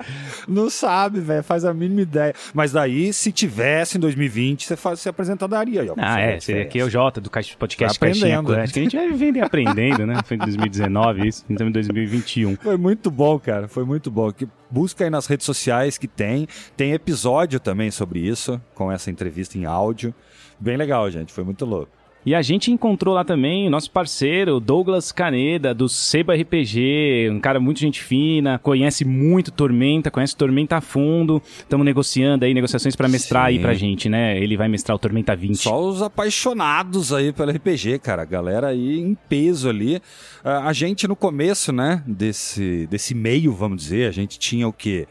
Não 0.47 0.71
sabe, 0.71 1.21
velho, 1.21 1.43
faz 1.43 1.65
a 1.65 1.75
mínima 1.75 2.01
ideia. 2.03 2.35
Mas 2.55 2.73
daí, 2.73 3.13
se 3.13 3.33
tivesse 3.33 3.97
em 3.97 4.01
2020, 4.01 4.67
você, 4.67 4.77
faz, 4.77 5.01
você 5.01 5.09
apresentaria 5.09 5.83
aí, 5.83 5.91
ó. 5.91 5.95
Ah, 5.99 6.21
é, 6.21 6.41
seria 6.41 6.63
aqui 6.63 6.79
é 6.79 6.85
o 6.85 6.91
Jota 6.91 7.21
do 7.21 7.29
Caixa- 7.31 7.57
podcast 7.59 7.99
Vai 7.99 8.11
Caixinha 8.11 8.39
aprendendo. 8.39 8.61
Quântica. 8.61 8.81
A 8.81 8.83
gente 8.83 8.97
vai 8.97 9.09
vivendo 9.09 9.37
e 9.37 9.41
aprendendo, 9.41 10.07
né? 10.07 10.21
Foi 10.25 10.37
em 10.37 10.41
2019 10.41 11.27
isso, 11.29 11.45
então 11.51 11.67
em 11.69 11.73
2021. 11.73 12.57
Foi 12.57 12.77
muito 12.77 13.11
bom, 13.11 13.39
cara. 13.39 13.69
Foi 13.69 13.85
muito 13.85 14.11
bom. 14.11 14.31
Que 14.33 14.47
busca 14.71 15.05
aí 15.05 15.11
nas 15.11 15.27
redes 15.27 15.45
sociais 15.45 15.99
que 15.99 16.07
tem. 16.07 16.47
Tem 16.77 16.93
episódio 16.93 17.59
também 17.59 17.91
sobre 17.91 18.21
isso, 18.21 18.61
com 18.75 18.91
essa 18.93 19.11
entrevista 19.11 19.59
em 19.59 19.65
áudio. 19.65 20.15
Bem 20.61 20.77
legal, 20.77 21.11
gente. 21.11 21.33
Foi 21.33 21.45
muito 21.45 21.65
louco. 21.65 21.98
E 22.29 22.35
a 22.35 22.43
gente 22.43 22.71
encontrou 22.71 23.15
lá 23.15 23.25
também 23.25 23.67
o 23.67 23.71
nosso 23.71 23.91
parceiro, 23.91 24.61
Douglas 24.61 25.11
Caneda, 25.11 25.73
do 25.73 25.89
Seba 25.89 26.35
RPG, 26.35 27.31
um 27.33 27.41
cara 27.41 27.59
muito 27.59 27.81
gente 27.81 28.03
fina, 28.03 28.59
conhece 28.59 29.03
muito 29.03 29.51
Tormenta, 29.51 30.11
conhece 30.11 30.37
Tormenta 30.37 30.77
a 30.77 30.83
fundo. 30.83 31.41
Estamos 31.59 31.87
negociando 31.87 32.45
aí, 32.45 32.53
negociações 32.53 32.95
para 32.95 33.09
mestrar 33.09 33.45
Sim. 33.45 33.49
aí 33.49 33.59
pra 33.59 33.73
gente, 33.73 34.11
né? 34.11 34.39
Ele 34.39 34.59
vai 34.59 34.69
mestrar 34.69 34.95
o 34.95 34.99
Tormenta 34.99 35.35
20. 35.35 35.57
Só 35.57 35.81
os 35.81 36.03
apaixonados 36.03 37.15
aí 37.15 37.33
pelo 37.33 37.51
RPG, 37.51 37.99
cara. 38.01 38.27
Galera 38.27 38.67
aí 38.67 38.99
em 38.99 39.15
peso 39.15 39.71
ali. 39.71 39.99
Ah, 40.45 40.69
a 40.69 40.75
gente 40.75 41.09
no 41.09 41.17
começo, 41.17 41.73
né, 41.73 42.03
desse, 42.07 42.87
desse 42.89 43.15
meio, 43.15 43.55
vamos 43.55 43.79
dizer, 43.79 44.07
a 44.07 44.13
gente 44.13 44.39
tinha 44.39 44.69
o 44.69 44.73
quê? 44.73 45.09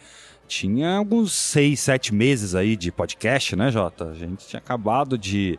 Tinha 0.48 0.96
alguns 0.98 1.34
seis, 1.34 1.80
sete 1.80 2.14
meses 2.14 2.54
aí 2.54 2.76
de 2.76 2.92
podcast, 2.92 3.56
né, 3.56 3.72
Jota? 3.72 4.12
A 4.12 4.14
gente 4.14 4.48
tinha 4.48 4.60
acabado 4.60 5.18
de 5.18 5.58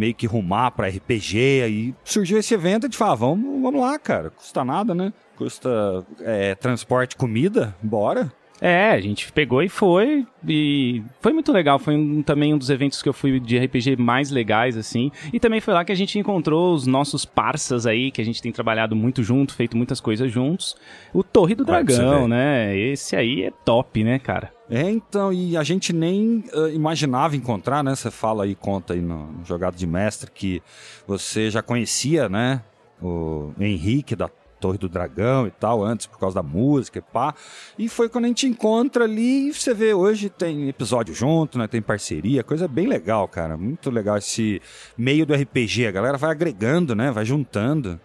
meio 0.00 0.14
que 0.14 0.26
rumar 0.26 0.70
pra 0.70 0.88
RPG, 0.88 1.62
aí 1.62 1.94
surgiu 2.02 2.38
esse 2.38 2.54
evento 2.54 2.84
e 2.84 2.86
a 2.86 2.88
gente 2.88 2.96
falou, 2.96 3.12
ah, 3.12 3.16
vamos, 3.16 3.62
vamos 3.62 3.80
lá, 3.82 3.98
cara. 3.98 4.30
Custa 4.30 4.64
nada, 4.64 4.94
né? 4.94 5.12
Custa 5.36 6.04
é, 6.20 6.54
transporte, 6.54 7.16
comida, 7.16 7.76
bora. 7.82 8.32
É, 8.62 8.90
a 8.90 9.00
gente 9.00 9.32
pegou 9.32 9.62
e 9.62 9.70
foi. 9.70 10.26
E 10.46 11.02
foi 11.22 11.32
muito 11.32 11.50
legal. 11.50 11.78
Foi 11.78 11.96
um- 11.96 12.22
também 12.22 12.52
um 12.52 12.58
dos 12.58 12.68
eventos 12.68 13.02
que 13.02 13.08
eu 13.08 13.12
fui 13.14 13.40
de 13.40 13.56
RPG 13.58 13.96
mais 13.96 14.30
legais, 14.30 14.76
assim. 14.76 15.10
E 15.32 15.40
também 15.40 15.60
foi 15.62 15.72
lá 15.72 15.82
que 15.82 15.92
a 15.92 15.94
gente 15.94 16.18
encontrou 16.18 16.74
os 16.74 16.86
nossos 16.86 17.24
parças 17.24 17.86
aí, 17.86 18.10
que 18.10 18.20
a 18.20 18.24
gente 18.24 18.42
tem 18.42 18.52
trabalhado 18.52 18.94
muito 18.94 19.22
junto, 19.22 19.54
feito 19.54 19.78
muitas 19.78 19.98
coisas 19.98 20.30
juntos. 20.30 20.76
O 21.14 21.22
Torre 21.22 21.54
do 21.54 21.64
Dragão, 21.64 22.28
né? 22.28 22.76
Esse 22.76 23.16
aí 23.16 23.44
é 23.44 23.50
top, 23.64 24.04
né, 24.04 24.18
cara? 24.18 24.52
É, 24.70 24.88
então, 24.88 25.32
e 25.32 25.56
a 25.56 25.64
gente 25.64 25.92
nem 25.92 26.44
ah, 26.54 26.68
imaginava 26.68 27.34
encontrar, 27.34 27.82
né? 27.82 27.94
Você 27.94 28.10
fala 28.10 28.44
aí, 28.44 28.54
conta 28.54 28.94
aí 28.94 29.00
no, 29.00 29.32
no 29.32 29.44
Jogado 29.44 29.74
de 29.74 29.86
Mestre 29.86 30.30
que 30.30 30.62
você 31.06 31.50
já 31.50 31.60
conhecia, 31.60 32.28
né? 32.28 32.62
O 33.02 33.52
Henrique 33.58 34.14
da 34.14 34.30
Torre 34.60 34.78
do 34.78 34.88
Dragão 34.88 35.46
e 35.46 35.50
tal, 35.50 35.82
antes 35.82 36.06
por 36.06 36.18
causa 36.18 36.36
da 36.36 36.42
música 36.42 36.98
e 36.98 37.02
pá. 37.02 37.34
E 37.76 37.88
foi 37.88 38.08
quando 38.08 38.26
a 38.26 38.28
gente 38.28 38.46
encontra 38.46 39.04
ali 39.04 39.48
e 39.48 39.54
você 39.54 39.74
vê 39.74 39.92
hoje 39.92 40.28
tem 40.28 40.68
episódio 40.68 41.14
junto, 41.14 41.58
né? 41.58 41.66
Tem 41.66 41.82
parceria, 41.82 42.44
coisa 42.44 42.68
bem 42.68 42.86
legal, 42.86 43.26
cara. 43.26 43.56
Muito 43.56 43.90
legal 43.90 44.18
esse 44.18 44.62
meio 44.96 45.26
do 45.26 45.34
RPG. 45.34 45.86
A 45.86 45.90
galera 45.90 46.16
vai 46.16 46.30
agregando, 46.30 46.94
né? 46.94 47.10
Vai 47.10 47.24
juntando. 47.24 47.98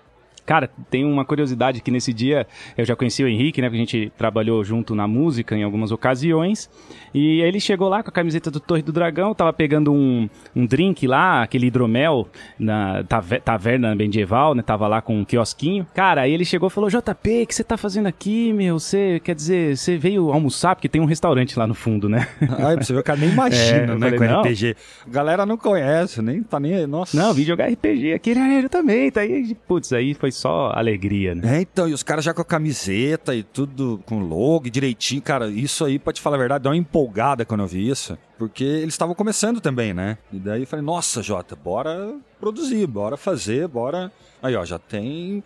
Cara, 0.46 0.70
tem 0.90 1.04
uma 1.06 1.26
curiosidade 1.26 1.82
que 1.82 1.90
nesse 1.90 2.14
dia 2.14 2.46
eu 2.78 2.86
já 2.86 2.96
conheci 2.96 3.24
o 3.24 3.28
Henrique, 3.28 3.62
né? 3.62 3.68
Porque 3.68 3.78
a 3.78 3.86
gente 3.86 4.12
trabalhou 4.18 4.64
junto 4.64 4.94
na 4.94 5.08
música 5.08 5.56
em 5.56 5.64
algumas 5.64 5.92
ocasiões. 5.92 6.70
E 7.14 7.42
ele 7.42 7.60
chegou 7.60 7.88
lá 7.90 8.04
com 8.04 8.10
a 8.10 8.14
camiseta 8.14 8.52
do 8.52 8.60
Torre 8.60 8.82
do 8.82 8.92
Dragão, 8.92 9.34
tava 9.34 9.52
pegando 9.54 9.92
um, 9.92 10.30
um 10.56 10.66
drink 10.66 11.08
lá, 11.08 11.42
aquele 11.44 11.68
hidromel 11.68 12.28
na 12.60 13.04
tave- 13.04 13.40
taverna 13.40 13.96
medieval, 13.96 14.54
né? 14.54 14.62
Tava 14.62 14.88
lá 14.88 15.02
com 15.02 15.20
um 15.20 15.26
quiosquinho. 15.26 15.88
Cara, 15.94 16.22
aí 16.22 16.32
ele 16.34 16.46
chegou 16.46 16.68
e 16.68 16.72
falou: 16.72 16.90
JP, 16.90 17.44
o 17.44 17.48
que 17.48 17.56
você 17.56 17.64
tá 17.64 17.78
fazendo 17.78 18.08
aqui, 18.08 18.52
meu? 18.54 18.78
Você, 18.78 19.20
quer 19.24 19.34
dizer, 19.34 19.78
você 19.78 19.98
veio 19.98 20.32
almoçar? 20.32 20.76
Porque 20.76 20.90
tem 20.90 21.02
um 21.02 21.06
restaurante 21.06 21.58
lá 21.58 21.66
no 21.66 21.74
fundo, 21.74 22.08
né? 22.10 22.28
Aí 22.60 22.76
você 22.76 22.94
vê, 22.94 23.00
o 23.00 23.04
cara 23.04 23.20
nem 23.20 23.30
imagina, 23.30 23.94
É, 23.96 23.98
né? 23.98 24.00
falei, 24.12 24.20
com 24.20 24.26
não. 24.26 24.42
RPG. 24.42 24.76
A 25.08 25.10
galera 25.10 25.46
não 25.46 25.58
conhece, 25.58 26.22
nem 26.22 26.44
tá 26.44 26.60
nem. 26.60 26.86
Nossa. 26.86 27.18
Não, 27.18 27.34
vim 27.34 27.44
jogar 27.44 27.68
RPG 27.70 28.14
aqui, 28.14 28.32
ele, 28.32 28.40
ah, 28.40 28.62
eu 28.62 28.70
também, 28.70 29.10
tá 29.10 29.22
aí. 29.22 29.56
Putz, 29.68 29.92
aí 29.94 30.14
foi 30.14 30.32
só 30.36 30.72
alegria, 30.76 31.34
né? 31.34 31.58
É, 31.58 31.62
então, 31.62 31.88
e 31.88 31.94
os 31.94 32.04
caras 32.04 32.24
já 32.24 32.34
com 32.34 32.42
a 32.42 32.46
camiseta 32.46 33.34
e 33.34 33.44
tudo 33.44 34.02
com 34.06 34.20
logo 34.20 34.70
direitinho, 34.70 35.22
cara, 35.22 35.48
isso 35.48 35.84
aí, 35.86 35.98
pra 35.98 36.14
te 36.14 36.22
falar 36.22 36.36
a 36.36 36.40
verdade, 36.40 36.64
deu 36.64 36.72
uma 36.72 36.78
empolgada 36.78 37.46
quando 37.46 37.62
eu 37.62 37.68
vi 37.68 37.90
isso, 37.90 38.18
porque 38.38 38.64
eles 38.64 38.94
estavam 38.94 39.16
começando 39.16 39.60
também, 39.62 39.94
né? 39.94 40.18
E 40.32 40.38
daí 40.38 40.62
eu 40.62 40.68
falei, 40.68 40.86
nossa, 40.86 41.24
Jota, 41.24 41.56
bora 41.56 42.16
produzir, 42.40 42.86
bora 42.88 43.18
fazer, 43.18 43.68
bora. 43.68 44.12
Aí, 44.44 44.56
ó, 44.56 44.64
já 44.66 44.78
tem 44.78 45.44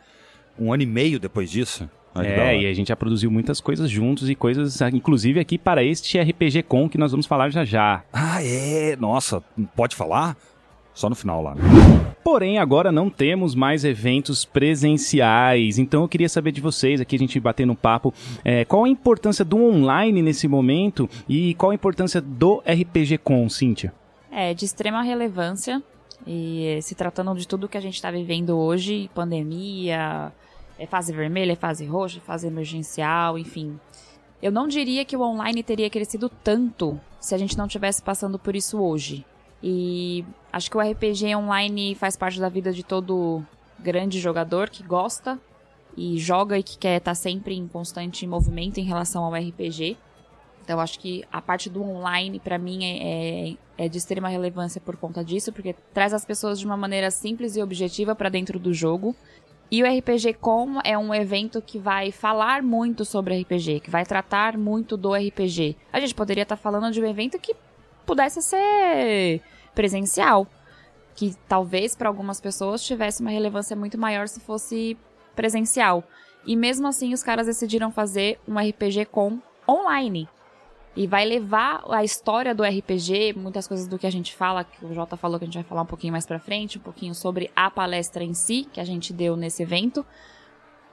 um 0.57 0.73
ano 0.73 0.83
e 0.83 0.85
meio 0.85 1.19
depois 1.19 1.49
disso. 1.49 1.89
É, 2.15 2.59
e 2.59 2.65
a 2.65 2.73
gente 2.73 2.87
já 2.87 2.95
produziu 2.95 3.29
muitas 3.29 3.61
coisas 3.61 3.89
juntos 3.89 4.29
e 4.29 4.35
coisas, 4.35 4.81
inclusive 4.81 5.39
aqui 5.39 5.57
para 5.57 5.83
este 5.83 6.19
RPG 6.19 6.63
Com 6.63 6.89
que 6.89 6.97
nós 6.97 7.11
vamos 7.11 7.27
falar 7.27 7.49
já 7.49 7.63
já. 7.63 8.03
Ah, 8.11 8.43
é, 8.43 8.95
nossa, 8.95 9.43
pode 9.75 9.95
falar? 9.95 10.35
Só 10.99 11.09
no 11.09 11.15
final 11.15 11.41
lá. 11.41 11.55
né? 11.55 11.61
Porém, 12.21 12.57
agora 12.57 12.91
não 12.91 13.09
temos 13.09 13.55
mais 13.55 13.85
eventos 13.85 14.43
presenciais, 14.43 15.79
então 15.79 16.01
eu 16.01 16.09
queria 16.09 16.27
saber 16.27 16.51
de 16.51 16.59
vocês, 16.59 16.99
aqui 16.99 17.15
a 17.15 17.19
gente 17.19 17.39
bater 17.39 17.65
no 17.65 17.73
papo, 17.73 18.13
é, 18.43 18.65
qual 18.65 18.83
a 18.83 18.89
importância 18.89 19.45
do 19.45 19.63
online 19.63 20.21
nesse 20.21 20.45
momento 20.45 21.09
e 21.27 21.53
qual 21.53 21.71
a 21.71 21.73
importância 21.75 22.19
do 22.19 22.61
RPG 22.67 23.19
Com, 23.19 23.47
Cíntia? 23.47 23.93
É 24.29 24.53
de 24.53 24.65
extrema 24.65 25.01
relevância. 25.01 25.81
E 26.27 26.67
eh, 26.67 26.81
se 26.81 26.95
tratando 26.95 27.33
de 27.33 27.47
tudo 27.47 27.69
que 27.69 27.77
a 27.77 27.81
gente 27.81 27.95
está 27.95 28.11
vivendo 28.11 28.57
hoje, 28.57 29.09
pandemia, 29.15 30.33
é 30.77 30.85
fase 30.85 31.13
vermelha, 31.13 31.53
é 31.53 31.55
fase 31.55 31.85
roxa, 31.85 32.17
é 32.17 32.21
fase 32.21 32.45
emergencial, 32.45 33.37
enfim. 33.37 33.79
Eu 34.41 34.51
não 34.51 34.67
diria 34.67 35.05
que 35.05 35.15
o 35.15 35.21
online 35.21 35.63
teria 35.63 35.89
crescido 35.89 36.29
tanto 36.43 36.99
se 37.21 37.33
a 37.33 37.37
gente 37.37 37.57
não 37.57 37.67
estivesse 37.67 38.01
passando 38.01 38.37
por 38.37 38.53
isso 38.53 38.81
hoje. 38.81 39.25
E 39.61 40.25
acho 40.51 40.69
que 40.71 40.77
o 40.77 40.81
RPG 40.81 41.35
online 41.35 41.95
faz 41.95 42.15
parte 42.15 42.39
da 42.39 42.49
vida 42.49 42.71
de 42.71 42.83
todo 42.83 43.43
grande 43.77 44.19
jogador 44.19 44.69
que 44.69 44.83
gosta 44.83 45.39
e 45.97 46.17
joga 46.17 46.57
e 46.57 46.63
que 46.63 46.77
quer 46.77 46.97
estar 46.97 47.15
sempre 47.15 47.55
em 47.55 47.67
constante 47.67 48.25
movimento 48.25 48.79
em 48.79 48.83
relação 48.83 49.23
ao 49.23 49.33
RPG. 49.33 49.97
Então 50.63 50.79
acho 50.79 50.99
que 50.99 51.25
a 51.31 51.41
parte 51.41 51.69
do 51.69 51.81
online 51.81 52.39
pra 52.39 52.57
mim 52.57 52.85
é, 52.85 53.49
é, 53.49 53.85
é 53.85 53.89
de 53.89 53.97
extrema 53.97 54.29
relevância 54.29 54.79
por 54.79 54.95
conta 54.95 55.23
disso, 55.23 55.51
porque 55.51 55.75
traz 55.93 56.13
as 56.13 56.23
pessoas 56.23 56.59
de 56.59 56.65
uma 56.65 56.77
maneira 56.77 57.09
simples 57.09 57.55
e 57.55 57.61
objetiva 57.61 58.15
pra 58.15 58.29
dentro 58.29 58.59
do 58.59 58.73
jogo. 58.73 59.15
E 59.71 59.83
o 59.83 59.85
RPG 59.85 60.33
Com 60.35 60.79
é 60.83 60.97
um 60.97 61.13
evento 61.13 61.61
que 61.61 61.77
vai 61.77 62.11
falar 62.11 62.63
muito 62.63 63.05
sobre 63.05 63.39
RPG, 63.41 63.81
que 63.81 63.89
vai 63.89 64.05
tratar 64.05 64.57
muito 64.57 64.95
do 64.97 65.13
RPG. 65.13 65.75
A 65.93 65.99
gente 65.99 66.15
poderia 66.15 66.43
estar 66.43 66.55
falando 66.55 66.91
de 66.91 67.01
um 67.01 67.05
evento 67.05 67.39
que 67.39 67.55
pudesse 68.09 68.41
ser 68.41 69.39
presencial, 69.75 70.47
que 71.13 71.35
talvez 71.47 71.95
para 71.95 72.09
algumas 72.09 72.41
pessoas 72.41 72.83
tivesse 72.83 73.21
uma 73.21 73.29
relevância 73.29 73.75
muito 73.75 73.99
maior 73.99 74.27
se 74.27 74.39
fosse 74.39 74.97
presencial. 75.35 76.03
E 76.43 76.55
mesmo 76.55 76.87
assim 76.87 77.13
os 77.13 77.21
caras 77.21 77.45
decidiram 77.45 77.91
fazer 77.91 78.39
um 78.47 78.57
RPG 78.57 79.05
com 79.11 79.39
online. 79.69 80.27
E 80.95 81.05
vai 81.05 81.23
levar 81.23 81.83
a 81.87 82.03
história 82.03 82.55
do 82.55 82.63
RPG, 82.63 83.33
muitas 83.37 83.67
coisas 83.67 83.87
do 83.87 83.99
que 83.99 84.07
a 84.07 84.11
gente 84.11 84.35
fala, 84.35 84.63
que 84.63 84.83
o 84.83 84.91
Jota 84.91 85.15
falou 85.15 85.37
que 85.37 85.45
a 85.45 85.47
gente 85.47 85.59
vai 85.59 85.63
falar 85.63 85.83
um 85.83 85.85
pouquinho 85.85 86.13
mais 86.13 86.25
pra 86.25 86.39
frente, 86.39 86.79
um 86.79 86.81
pouquinho 86.81 87.13
sobre 87.13 87.51
a 87.55 87.69
palestra 87.69 88.23
em 88.23 88.33
si, 88.33 88.67
que 88.73 88.79
a 88.81 88.83
gente 88.83 89.13
deu 89.13 89.35
nesse 89.37 89.61
evento. 89.61 90.03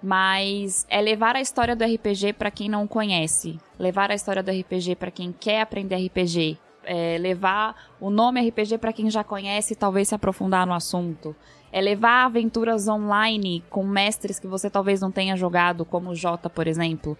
Mas 0.02 0.87
é 0.90 1.00
levar 1.00 1.35
a 1.35 1.40
história 1.40 1.75
do 1.75 1.82
RPG 1.82 2.35
pra 2.35 2.50
quem 2.50 2.68
não 2.68 2.87
conhece, 2.87 3.58
levar 3.78 4.11
a 4.11 4.14
história 4.14 4.42
do 4.42 4.50
RPG 4.50 4.96
pra 4.96 5.11
quem 5.11 5.32
quer 5.32 5.62
aprender 5.62 5.96
RPG, 5.96 6.58
é 6.87 7.19
levar 7.19 7.75
o 8.00 8.09
nome 8.11 8.40
RPG 8.49 8.78
pra 8.78 8.93
quem 8.93 9.11
já 9.11 9.23
conhece 9.23 9.73
e 9.75 9.76
talvez 9.76 10.09
se 10.09 10.14
aprofundar 10.14 10.66
no 10.66 10.73
assunto. 10.73 11.35
É 11.73 11.81
levar 11.81 12.25
aventuras 12.25 12.88
online 12.88 13.62
com 13.69 13.85
mestres 13.85 14.38
que 14.38 14.47
você 14.47 14.71
talvez 14.71 15.00
não 15.00 15.11
tenha 15.11 15.37
jogado, 15.37 15.85
como 15.85 16.11
o 16.11 16.14
Jota, 16.14 16.49
por 16.49 16.66
exemplo. 16.66 17.19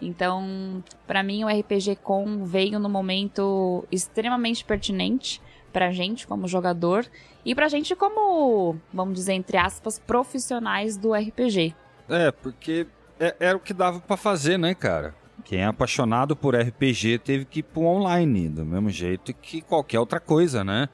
Então, 0.00 0.84
pra 1.06 1.22
mim, 1.22 1.42
o 1.44 1.48
RPG 1.48 1.96
Com 1.96 2.44
veio 2.44 2.78
no 2.78 2.88
momento 2.88 3.84
extremamente 3.90 4.64
pertinente 4.64 5.40
pra 5.72 5.90
gente 5.90 6.26
como 6.26 6.46
jogador 6.46 7.06
e 7.44 7.54
pra 7.54 7.68
gente 7.68 7.94
como, 7.96 8.76
vamos 8.92 9.14
dizer, 9.14 9.32
entre 9.32 9.56
aspas, 9.56 9.98
profissionais 9.98 10.96
do 10.96 11.14
RPG. 11.14 11.74
É, 12.08 12.30
porque 12.30 12.86
é- 13.18 13.34
era 13.40 13.56
o 13.56 13.60
que 13.60 13.72
dava 13.72 13.98
pra 14.00 14.16
fazer, 14.16 14.58
né, 14.58 14.74
cara? 14.74 15.14
Quem 15.46 15.60
é 15.60 15.66
apaixonado 15.66 16.34
por 16.34 16.56
RPG 16.56 17.20
teve 17.20 17.44
que 17.44 17.60
ir 17.60 17.62
pro 17.62 17.82
online, 17.82 18.48
do 18.48 18.66
mesmo 18.66 18.90
jeito 18.90 19.32
que 19.32 19.60
qualquer 19.60 20.00
outra 20.00 20.18
coisa, 20.18 20.64
né? 20.64 20.88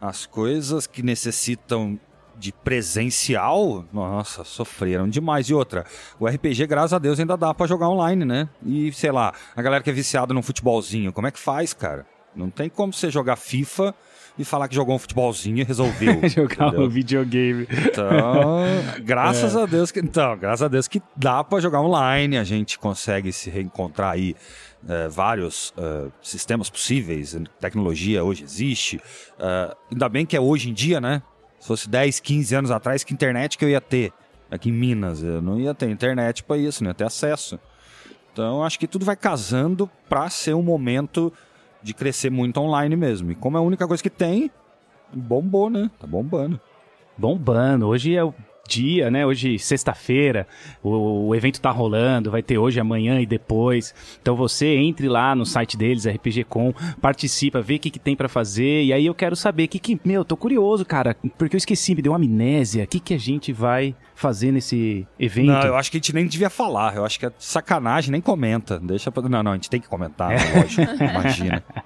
As 0.00 0.26
coisas 0.26 0.88
que 0.88 1.04
necessitam 1.04 1.98
de 2.36 2.52
presencial, 2.52 3.84
nossa, 3.92 4.42
sofreram 4.42 5.08
demais. 5.08 5.48
E 5.48 5.54
outra, 5.54 5.86
o 6.18 6.26
RPG, 6.26 6.66
graças 6.66 6.94
a 6.94 6.98
Deus, 6.98 7.20
ainda 7.20 7.36
dá 7.36 7.54
pra 7.54 7.68
jogar 7.68 7.88
online, 7.88 8.24
né? 8.24 8.48
E, 8.64 8.92
sei 8.92 9.12
lá, 9.12 9.32
a 9.54 9.62
galera 9.62 9.84
que 9.84 9.88
é 9.88 9.92
viciada 9.92 10.34
num 10.34 10.42
futebolzinho, 10.42 11.12
como 11.12 11.28
é 11.28 11.30
que 11.30 11.38
faz, 11.38 11.72
cara? 11.72 12.04
Não 12.34 12.50
tem 12.50 12.68
como 12.68 12.92
você 12.92 13.08
jogar 13.08 13.36
FIFA 13.36 13.94
e 14.38 14.44
falar 14.44 14.68
que 14.68 14.74
jogou 14.74 14.94
um 14.94 14.98
futebolzinho 14.98 15.58
e 15.58 15.62
resolveu. 15.64 16.20
Jogar 16.28 16.68
entendeu? 16.68 16.86
um 16.86 16.88
videogame. 16.88 17.66
Então, 17.70 18.64
graças 19.02 19.54
É. 19.56 19.62
a 19.62 19.66
Deus 19.66 19.90
que 19.90 20.00
então, 20.00 20.36
graças 20.36 20.62
a 20.62 20.68
Deus 20.68 20.86
que 20.88 21.02
dá 21.16 21.42
pra 21.42 21.60
jogar 21.60 21.80
online, 21.80 22.36
a 22.38 22.44
gente 22.44 22.78
consegue 22.78 23.32
se 23.32 23.48
reencontrar 23.50 24.12
aí 24.12 24.34
eh, 24.88 25.08
vários 25.08 25.72
eh, 25.78 26.08
sistemas 26.22 26.68
possíveis, 26.70 27.36
tecnologia 27.60 28.22
hoje 28.24 28.44
existe. 28.44 29.00
Eh, 29.38 29.76
ainda 29.92 30.08
bem 30.08 30.26
que 30.26 30.36
é 30.36 30.40
hoje 30.40 30.70
em 30.70 30.74
dia, 30.74 31.00
né? 31.00 31.22
Se 31.58 31.66
fosse 31.68 31.88
10, 31.88 32.20
15 32.20 32.54
anos 32.54 32.70
atrás, 32.70 33.02
que 33.02 33.14
internet 33.14 33.56
que 33.56 33.64
eu 33.64 33.68
ia 33.68 33.80
ter 33.80 34.12
aqui 34.50 34.68
em 34.68 34.72
Minas? 34.72 35.22
Eu 35.22 35.40
não 35.42 35.58
ia 35.58 35.74
ter 35.74 35.88
internet 35.90 36.44
pra 36.44 36.56
isso, 36.56 36.84
não 36.84 36.90
ia 36.90 36.94
ter 36.94 37.04
acesso. 37.04 37.58
Então, 38.32 38.62
acho 38.62 38.78
que 38.78 38.86
tudo 38.86 39.04
vai 39.06 39.16
casando 39.16 39.90
pra 40.10 40.28
ser 40.28 40.54
um 40.54 40.62
momento 40.62 41.32
de 41.86 41.94
crescer 41.94 42.30
muito 42.30 42.58
online 42.58 42.96
mesmo. 42.96 43.30
E 43.30 43.34
como 43.36 43.56
é 43.56 43.60
a 43.60 43.62
única 43.62 43.86
coisa 43.86 44.02
que 44.02 44.10
tem, 44.10 44.50
bombou, 45.14 45.70
né? 45.70 45.88
Tá 46.00 46.06
bombando. 46.06 46.60
bombando. 47.16 47.86
Hoje 47.86 48.16
é 48.16 48.24
o 48.24 48.34
dia, 48.66 49.10
né? 49.10 49.26
Hoje, 49.26 49.58
sexta-feira, 49.58 50.46
o, 50.82 51.28
o, 51.28 51.34
evento 51.34 51.60
tá 51.60 51.70
rolando, 51.70 52.30
vai 52.30 52.42
ter 52.42 52.58
hoje, 52.58 52.80
amanhã 52.80 53.20
e 53.20 53.26
depois. 53.26 53.94
Então 54.20 54.36
você 54.36 54.76
entre 54.76 55.08
lá 55.08 55.34
no 55.34 55.46
site 55.46 55.76
deles, 55.76 56.06
RPGcom, 56.06 56.72
participa, 57.00 57.60
vê 57.60 57.76
o 57.76 57.78
que, 57.78 57.90
que 57.90 57.98
tem 57.98 58.16
para 58.16 58.28
fazer. 58.28 58.84
E 58.84 58.92
aí 58.92 59.06
eu 59.06 59.14
quero 59.14 59.36
saber 59.36 59.64
o 59.64 59.68
que, 59.68 59.78
que. 59.78 60.00
Meu, 60.04 60.24
tô 60.24 60.36
curioso, 60.36 60.84
cara, 60.84 61.16
porque 61.38 61.56
eu 61.56 61.58
esqueci, 61.58 61.94
me 61.94 62.02
deu 62.02 62.12
uma 62.12 62.18
amnésia. 62.18 62.84
O 62.84 62.86
que, 62.86 63.00
que 63.00 63.14
a 63.14 63.18
gente 63.18 63.52
vai 63.52 63.94
fazer 64.14 64.52
nesse 64.52 65.06
evento? 65.18 65.46
Não, 65.46 65.62
eu 65.62 65.76
acho 65.76 65.90
que 65.90 65.96
a 65.96 66.00
gente 66.00 66.14
nem 66.14 66.26
devia 66.26 66.50
falar. 66.50 66.96
Eu 66.96 67.04
acho 67.04 67.18
que 67.18 67.26
é 67.26 67.32
sacanagem, 67.38 68.10
nem 68.10 68.20
comenta. 68.20 68.78
Deixa 68.80 69.12
pra... 69.12 69.28
Não, 69.28 69.42
não, 69.42 69.52
a 69.52 69.54
gente 69.54 69.70
tem 69.70 69.80
que 69.80 69.88
comentar, 69.88 70.32
é. 70.32 70.58
lógico. 70.58 70.82
Imagina. 71.02 71.62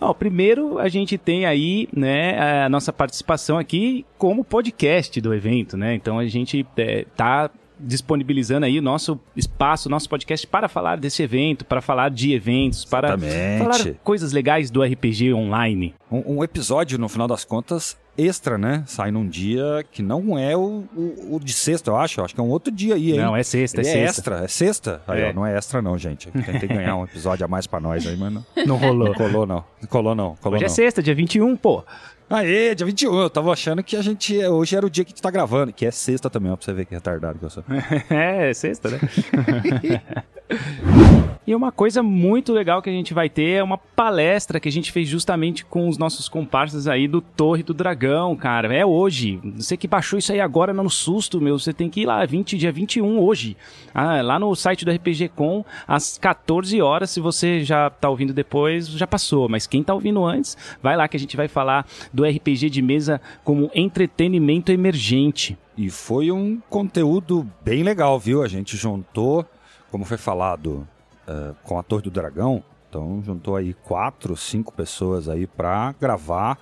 Ó, 0.00 0.14
primeiro 0.14 0.78
a 0.78 0.88
gente 0.88 1.18
tem 1.18 1.44
aí, 1.44 1.88
né, 1.94 2.64
a 2.64 2.68
nossa 2.68 2.92
participação 2.92 3.58
aqui 3.58 4.06
como 4.16 4.42
podcast 4.42 5.20
do 5.20 5.34
evento, 5.34 5.76
né? 5.76 5.94
Então 5.94 6.18
a 6.18 6.26
gente 6.26 6.66
é, 6.76 7.04
tá 7.16 7.50
disponibilizando 7.78 8.66
aí 8.66 8.78
o 8.78 8.82
nosso 8.82 9.18
espaço, 9.34 9.88
nosso 9.88 10.08
podcast 10.08 10.46
para 10.46 10.68
falar 10.68 10.96
desse 10.96 11.22
evento, 11.22 11.64
para 11.64 11.80
falar 11.80 12.10
de 12.10 12.32
eventos, 12.32 12.84
para 12.84 13.16
falar 13.18 13.94
coisas 14.02 14.32
legais 14.32 14.70
do 14.70 14.82
RPG 14.82 15.32
online. 15.32 15.94
Um, 16.10 16.36
um, 16.36 16.44
episódio, 16.44 16.98
no 16.98 17.08
final 17.08 17.26
das 17.26 17.44
contas, 17.44 17.98
extra, 18.16 18.58
né? 18.58 18.82
Sai 18.86 19.10
num 19.10 19.26
dia 19.26 19.84
que 19.90 20.02
não 20.02 20.38
é 20.38 20.56
o, 20.56 20.84
o, 20.94 21.36
o 21.36 21.40
de 21.40 21.52
sexta, 21.52 21.90
eu 21.90 21.96
acho. 21.96 22.20
Eu 22.20 22.24
acho 22.24 22.34
que 22.34 22.40
é 22.40 22.44
um 22.44 22.48
outro 22.48 22.72
dia 22.72 22.94
aí, 22.94 23.12
hein? 23.12 23.18
Não, 23.18 23.36
é 23.36 23.42
sexta, 23.42 23.80
é, 23.80 23.82
é 23.82 23.84
sexta. 23.84 24.00
extra, 24.00 24.44
é 24.44 24.48
sexta. 24.48 25.02
Aí, 25.06 25.22
é. 25.22 25.30
Ó, 25.30 25.32
não 25.32 25.46
é 25.46 25.56
extra 25.56 25.80
não, 25.80 25.96
gente. 25.96 26.30
Tentei 26.30 26.68
ganhar 26.68 26.96
um 26.96 27.04
episódio 27.04 27.44
a 27.44 27.48
mais 27.48 27.66
para 27.66 27.80
nós 27.80 28.06
aí, 28.06 28.16
mas 28.16 28.32
não. 28.32 28.44
Não 28.66 28.76
rolou. 28.76 29.08
Não 29.08 29.14
colou 29.14 29.46
não. 29.46 29.64
Colou 29.88 30.14
não. 30.14 30.36
Colou 30.36 30.56
Hoje 30.56 30.64
é 30.64 30.68
não. 30.68 30.72
é 30.72 30.76
sexta, 30.76 31.02
dia 31.02 31.14
21, 31.14 31.56
pô. 31.56 31.84
Aê, 32.28 32.74
dia 32.76 32.86
21. 32.86 33.22
Eu 33.22 33.28
tava 33.28 33.52
achando 33.52 33.82
que 33.82 33.96
a 33.96 34.02
gente. 34.02 34.38
Hoje 34.46 34.76
era 34.76 34.86
o 34.86 34.90
dia 34.90 35.04
que 35.04 35.10
a 35.10 35.12
gente 35.12 35.22
tá 35.22 35.30
gravando, 35.30 35.72
que 35.72 35.84
é 35.84 35.90
sexta 35.90 36.30
também, 36.30 36.52
ó, 36.52 36.56
pra 36.56 36.64
você 36.64 36.72
ver 36.72 36.84
que 36.84 36.94
retardado 36.94 37.38
que 37.38 37.44
eu 37.44 37.50
sou. 37.50 37.64
é, 38.08 38.54
sexta, 38.54 38.90
né? 38.90 39.00
E 41.46 41.54
uma 41.54 41.72
coisa 41.72 42.02
muito 42.02 42.52
legal 42.52 42.82
que 42.82 42.90
a 42.90 42.92
gente 42.92 43.14
vai 43.14 43.28
ter 43.28 43.52
é 43.52 43.62
uma 43.62 43.78
palestra 43.78 44.60
que 44.60 44.68
a 44.68 44.72
gente 44.72 44.92
fez 44.92 45.08
justamente 45.08 45.64
com 45.64 45.88
os 45.88 45.96
nossos 45.96 46.28
comparsas 46.28 46.86
aí 46.86 47.08
do 47.08 47.22
Torre 47.22 47.62
do 47.62 47.72
Dragão, 47.72 48.36
cara. 48.36 48.72
É 48.74 48.84
hoje. 48.84 49.40
Você 49.56 49.74
que 49.74 49.88
baixou 49.88 50.18
isso 50.18 50.32
aí 50.32 50.40
agora 50.40 50.74
no 50.74 50.88
susto, 50.90 51.40
meu, 51.40 51.58
você 51.58 51.72
tem 51.72 51.88
que 51.88 52.02
ir 52.02 52.06
lá, 52.06 52.24
20, 52.26 52.58
dia 52.58 52.70
21 52.70 53.18
hoje. 53.18 53.56
Ah, 53.94 54.20
lá 54.20 54.38
no 54.38 54.54
site 54.54 54.84
do 54.84 54.92
RPG 54.92 55.30
Com, 55.30 55.64
às 55.88 56.18
14 56.18 56.80
horas. 56.82 57.10
Se 57.10 57.20
você 57.20 57.64
já 57.64 57.88
tá 57.88 58.10
ouvindo 58.10 58.34
depois, 58.34 58.86
já 58.88 59.06
passou. 59.06 59.48
Mas 59.48 59.66
quem 59.66 59.82
tá 59.82 59.94
ouvindo 59.94 60.22
antes, 60.24 60.56
vai 60.82 60.94
lá 60.94 61.08
que 61.08 61.16
a 61.16 61.20
gente 61.20 61.38
vai 61.38 61.48
falar 61.48 61.86
do 62.12 62.22
RPG 62.22 62.68
de 62.68 62.82
mesa 62.82 63.20
como 63.42 63.70
entretenimento 63.74 64.70
emergente. 64.70 65.56
E 65.76 65.88
foi 65.88 66.30
um 66.30 66.60
conteúdo 66.68 67.50
bem 67.64 67.82
legal, 67.82 68.18
viu? 68.20 68.42
A 68.42 68.48
gente 68.48 68.76
juntou, 68.76 69.46
como 69.90 70.04
foi 70.04 70.18
falado, 70.18 70.86
uh, 71.30 71.54
com 71.62 71.78
a 71.78 71.82
Torre 71.82 72.02
do 72.02 72.10
Dragão. 72.10 72.62
Então 72.88 73.22
juntou 73.24 73.54
aí 73.54 73.72
quatro, 73.72 74.36
cinco 74.36 74.72
pessoas 74.72 75.28
aí 75.28 75.46
para 75.46 75.94
gravar. 76.00 76.58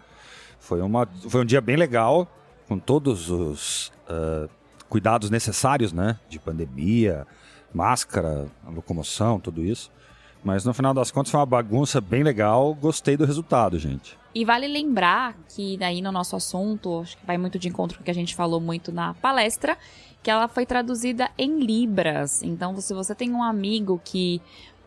Foi, 0.61 0.83
uma, 0.83 1.09
foi 1.29 1.41
um 1.41 1.45
dia 1.45 1.61
bem 1.61 1.77
legal, 1.77 2.29
com 2.69 2.79
todos 2.79 3.31
os 3.31 3.89
uh, 4.11 4.49
cuidados 4.89 5.31
necessários, 5.31 5.93
né? 5.93 6.19
De 6.29 6.39
pandemia, 6.39 7.27
máscara, 7.73 8.47
locomoção, 8.67 9.41
tudo 9.41 9.65
isso. 9.65 9.91
Mas 10.45 10.65
no 10.65 10.73
final 10.73 10.95
das 10.95 11.11
contas 11.11 11.31
foi 11.31 11.41
uma 11.41 11.47
bagunça 11.47 12.01
bem 12.01 12.23
legal. 12.23 12.75
Gostei 12.75 13.17
do 13.17 13.25
resultado, 13.25 13.79
gente. 13.79 14.17
E 14.35 14.45
vale 14.45 14.69
lembrar 14.69 15.35
que 15.49 15.77
daí 15.77 16.01
no 16.01 16.13
nosso 16.13 16.37
assunto, 16.37 17.01
acho 17.01 17.17
que 17.17 17.27
vai 17.27 17.37
muito 17.37 17.59
de 17.59 17.69
encontro 17.69 17.99
com 17.99 18.03
o 18.03 18.05
que 18.05 18.11
a 18.11 18.15
gente 18.15 18.37
falou 18.37 18.61
muito 18.61 18.93
na 18.93 19.15
palestra, 19.15 19.77
que 20.23 20.31
ela 20.31 20.49
foi 20.49 20.67
traduzida 20.67 21.31
em 21.39 21.61
Libras. 21.61 22.43
Então, 22.43 22.79
se 22.81 22.93
você 22.93 23.15
tem 23.15 23.33
um 23.33 23.43
amigo 23.43 24.01
que 24.05 24.41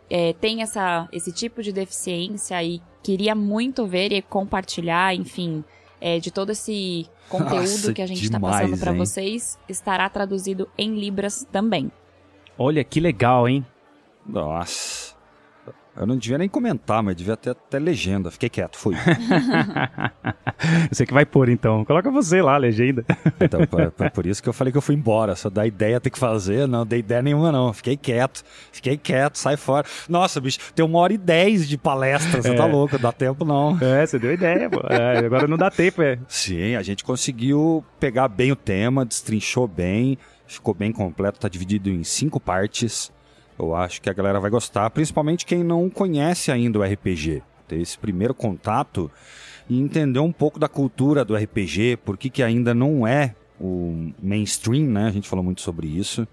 é, 0.09 0.33
tem 0.33 0.61
essa, 0.61 1.07
esse 1.11 1.31
tipo 1.31 1.63
de 1.63 1.71
deficiência 1.71 2.61
e 2.63 2.81
queria 3.01 3.33
muito 3.33 3.85
ver 3.88 4.11
e 4.11 4.21
compartilhar, 4.21 5.15
enfim, 5.15 5.63
é, 6.00 6.19
de 6.19 6.31
todo 6.31 6.51
esse 6.51 7.07
conteúdo 7.29 7.59
Nossa, 7.59 7.93
que 7.93 8.01
a 8.01 8.07
gente 8.07 8.23
está 8.23 8.39
passando 8.39 8.77
para 8.77 8.91
vocês, 8.91 9.57
estará 9.70 10.09
traduzido 10.09 10.67
em 10.77 11.00
Libras 11.00 11.48
também. 11.51 11.91
Olha 12.57 12.83
que 12.83 13.00
legal, 13.00 13.48
hein? 13.48 13.65
Nossa. 14.25 15.10
Eu 15.96 16.08
não 16.08 16.16
devia 16.16 16.38
nem 16.38 16.48
comentar, 16.48 17.04
mas 17.04 17.16
devia 17.16 17.36
ter 17.36 17.50
até 17.50 17.77
legenda. 17.77 18.32
Fiquei 18.32 18.50
quieto, 18.50 18.77
fui. 18.77 18.96
você 20.90 21.06
que 21.06 21.14
vai 21.14 21.25
pôr 21.25 21.50
então. 21.50 21.84
Coloca 21.84 22.10
você 22.10 22.42
lá, 22.42 22.56
a 22.56 22.58
legenda. 22.58 23.06
então, 23.40 23.68
por, 23.68 23.92
por, 24.12 24.25
isso 24.25 24.42
que 24.42 24.48
eu 24.48 24.54
falei 24.54 24.72
que 24.72 24.77
eu 24.77 24.82
fui 24.82 24.96
embora. 24.96 25.36
Só 25.36 25.50
dá 25.50 25.68
ideia 25.68 26.00
ter 26.00 26.10
que 26.10 26.18
fazer. 26.18 26.66
Não 26.66 26.86
dei 26.86 27.00
ideia 27.00 27.22
nenhuma, 27.22 27.51
não. 27.51 27.74
Fiquei 27.74 27.98
quieto. 27.98 28.42
Fiquei 28.72 28.98
quieto, 28.98 29.38
sai 29.38 29.58
fora. 29.58 29.86
Nossa, 30.08 30.40
bicho, 30.40 30.60
tem 30.74 30.86
uma 30.86 30.98
hora 31.00 31.12
e 31.12 31.18
dez 31.18 31.68
de 31.68 31.77
palestra. 31.77 32.42
Você 32.42 32.50
tá 32.50 32.54
é. 32.54 32.58
tá 32.58 32.66
louco, 32.66 32.98
dá 32.98 33.12
tempo 33.12 33.44
não. 33.44 33.77
É, 33.82 34.06
você 34.06 34.18
deu 34.18 34.32
ideia, 34.34 34.70
pô. 34.70 34.80
É, 34.90 35.18
agora 35.18 35.48
não 35.48 35.58
dá 35.58 35.70
tempo, 35.70 36.01
é. 36.01 36.18
Sim, 36.27 36.75
a 36.75 36.82
gente 36.82 37.04
conseguiu 37.04 37.84
pegar 38.00 38.30
bem 38.30 38.51
o 38.51 38.56
tema, 38.56 39.06
destrinchou 39.06 39.68
bem, 39.68 40.18
ficou 40.48 40.74
bem 40.74 40.94
completo, 40.94 41.40
tá 41.40 41.50
dividido 41.50 41.90
em 41.90 42.04
cinco 42.04 42.40
partes. 42.40 43.12
Eu 43.61 43.75
acho 43.75 44.01
que 44.01 44.09
a 44.09 44.13
galera 44.13 44.39
vai 44.39 44.50
gostar, 44.50 44.89
principalmente 44.89 45.45
quem 45.45 45.63
não 45.63 45.87
conhece 45.87 46.51
ainda 46.51 46.79
o 46.79 46.83
RPG. 46.83 47.43
Ter 47.67 47.79
esse 47.79 47.95
primeiro 47.95 48.33
contato 48.33 49.09
e 49.69 49.79
entender 49.79 50.19
um 50.19 50.31
pouco 50.31 50.59
da 50.59 50.67
cultura 50.67 51.24
do 51.24 51.35
RPG, 51.35 51.97
por 52.03 52.17
que, 52.17 52.27
que 52.27 52.41
ainda 52.41 52.74
não 52.74 53.05
é 53.05 53.35
o 53.59 54.11
mainstream, 54.19 54.85
né? 54.85 55.05
A 55.05 55.11
gente 55.11 55.29
falou 55.29 55.45
muito 55.45 55.61
sobre 55.61 55.85
isso. 55.85 56.27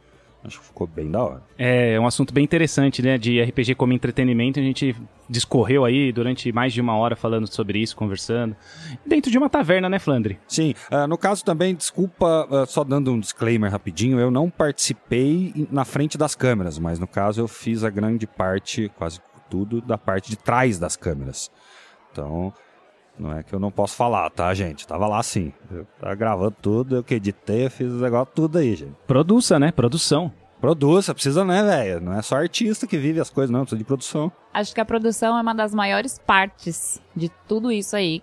Acho 0.44 0.60
que 0.60 0.66
ficou 0.66 0.86
bem 0.86 1.10
da 1.10 1.22
hora. 1.22 1.42
É, 1.58 1.94
é 1.94 2.00
um 2.00 2.06
assunto 2.06 2.32
bem 2.32 2.44
interessante, 2.44 3.02
né? 3.02 3.18
De 3.18 3.42
RPG 3.42 3.74
como 3.74 3.92
entretenimento. 3.92 4.60
A 4.60 4.62
gente 4.62 4.94
discorreu 5.28 5.84
aí 5.84 6.12
durante 6.12 6.50
mais 6.52 6.72
de 6.72 6.80
uma 6.80 6.96
hora 6.96 7.16
falando 7.16 7.46
sobre 7.46 7.80
isso, 7.80 7.96
conversando. 7.96 8.56
Dentro 9.04 9.30
de 9.30 9.36
uma 9.36 9.50
taverna, 9.50 9.88
né, 9.88 9.98
Flandre? 9.98 10.38
Sim. 10.46 10.74
Uh, 10.90 11.06
no 11.06 11.18
caso 11.18 11.44
também, 11.44 11.74
desculpa, 11.74 12.46
uh, 12.50 12.66
só 12.66 12.84
dando 12.84 13.12
um 13.12 13.18
disclaimer 13.18 13.70
rapidinho, 13.70 14.18
eu 14.18 14.30
não 14.30 14.48
participei 14.48 15.66
na 15.70 15.84
frente 15.84 16.16
das 16.16 16.34
câmeras, 16.34 16.78
mas 16.78 16.98
no 16.98 17.06
caso 17.06 17.40
eu 17.40 17.48
fiz 17.48 17.84
a 17.84 17.90
grande 17.90 18.26
parte, 18.26 18.90
quase 18.96 19.20
tudo, 19.50 19.80
da 19.80 19.98
parte 19.98 20.30
de 20.30 20.36
trás 20.36 20.78
das 20.78 20.96
câmeras. 20.96 21.50
Então, 22.12 22.52
não 23.18 23.32
é 23.32 23.42
que 23.42 23.52
eu 23.52 23.58
não 23.58 23.70
posso 23.70 23.96
falar, 23.96 24.30
tá, 24.30 24.52
gente? 24.54 24.86
Tava 24.86 25.06
lá 25.06 25.22
sim. 25.22 25.52
Eu 25.70 25.86
tava 26.00 26.14
gravando 26.14 26.56
tudo, 26.62 26.96
eu 26.96 27.04
que 27.04 27.14
editei, 27.14 27.68
fiz 27.68 27.90
o 27.90 27.96
negócio 28.00 28.32
tudo 28.34 28.58
aí, 28.58 28.74
gente. 28.74 28.94
Produça, 29.06 29.58
né? 29.58 29.72
Produção. 29.72 30.32
Produça, 30.60 31.14
precisa, 31.14 31.44
né, 31.44 31.62
velho? 31.62 32.00
Não 32.00 32.14
é 32.14 32.22
só 32.22 32.36
artista 32.36 32.86
que 32.86 32.98
vive 32.98 33.20
as 33.20 33.30
coisas, 33.30 33.50
não, 33.50 33.60
precisa 33.60 33.78
de 33.78 33.84
produção. 33.84 34.32
Acho 34.52 34.74
que 34.74 34.80
a 34.80 34.84
produção 34.84 35.38
é 35.38 35.40
uma 35.40 35.54
das 35.54 35.72
maiores 35.72 36.18
partes 36.18 37.00
de 37.14 37.28
tudo 37.46 37.70
isso 37.70 37.94
aí. 37.94 38.22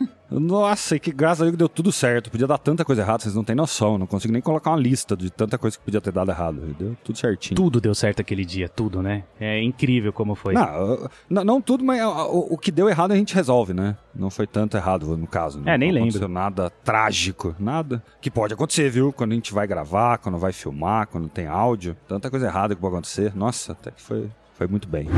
Nossa, 0.30 0.96
e 0.96 1.00
que 1.00 1.12
graças 1.12 1.42
a 1.42 1.44
Deus 1.44 1.56
deu 1.56 1.68
tudo 1.68 1.92
certo. 1.92 2.30
Podia 2.30 2.46
dar 2.46 2.58
tanta 2.58 2.84
coisa 2.84 3.02
errada, 3.02 3.22
vocês 3.22 3.34
não 3.34 3.44
têm 3.44 3.54
noção. 3.54 3.96
Não 3.96 4.06
consigo 4.06 4.32
nem 4.32 4.42
colocar 4.42 4.70
uma 4.70 4.78
lista 4.78 5.16
de 5.16 5.30
tanta 5.30 5.56
coisa 5.56 5.78
que 5.78 5.84
podia 5.84 6.00
ter 6.00 6.12
dado 6.12 6.30
errado. 6.30 6.74
Deu 6.78 6.96
tudo 7.04 7.18
certinho. 7.18 7.56
Tudo 7.56 7.80
deu 7.80 7.94
certo 7.94 8.20
aquele 8.20 8.44
dia, 8.44 8.68
tudo, 8.68 9.02
né? 9.02 9.24
É 9.40 9.62
incrível 9.62 10.12
como 10.12 10.34
foi. 10.34 10.54
Não, 10.54 11.08
não, 11.30 11.44
não 11.44 11.60
tudo, 11.60 11.84
mas 11.84 12.02
o, 12.02 12.54
o, 12.54 12.58
que 12.58 12.70
deu 12.70 12.88
errado 12.88 13.12
a 13.12 13.16
gente 13.16 13.34
resolve, 13.34 13.72
né? 13.72 13.96
Não 14.14 14.30
foi 14.30 14.46
tanto 14.46 14.76
errado 14.76 15.16
no 15.16 15.26
caso. 15.26 15.60
Né? 15.60 15.74
É, 15.74 15.78
nem 15.78 15.88
não 15.88 15.94
lembro. 15.94 16.08
aconteceu 16.08 16.28
nada 16.28 16.70
trágico, 16.84 17.54
nada. 17.58 18.02
Que 18.20 18.30
pode 18.30 18.54
acontecer, 18.54 18.90
viu? 18.90 19.12
Quando 19.12 19.32
a 19.32 19.34
gente 19.34 19.52
vai 19.52 19.66
gravar, 19.66 20.18
quando 20.18 20.38
vai 20.38 20.52
filmar, 20.52 21.06
quando 21.06 21.28
tem 21.28 21.46
áudio. 21.46 21.96
Tanta 22.08 22.30
coisa 22.30 22.46
errada 22.46 22.74
que 22.74 22.80
pode 22.80 22.94
acontecer. 22.94 23.32
Nossa, 23.34 23.72
até 23.72 23.90
que 23.90 24.02
foi, 24.02 24.28
foi 24.54 24.66
muito 24.66 24.88
bem. 24.88 25.08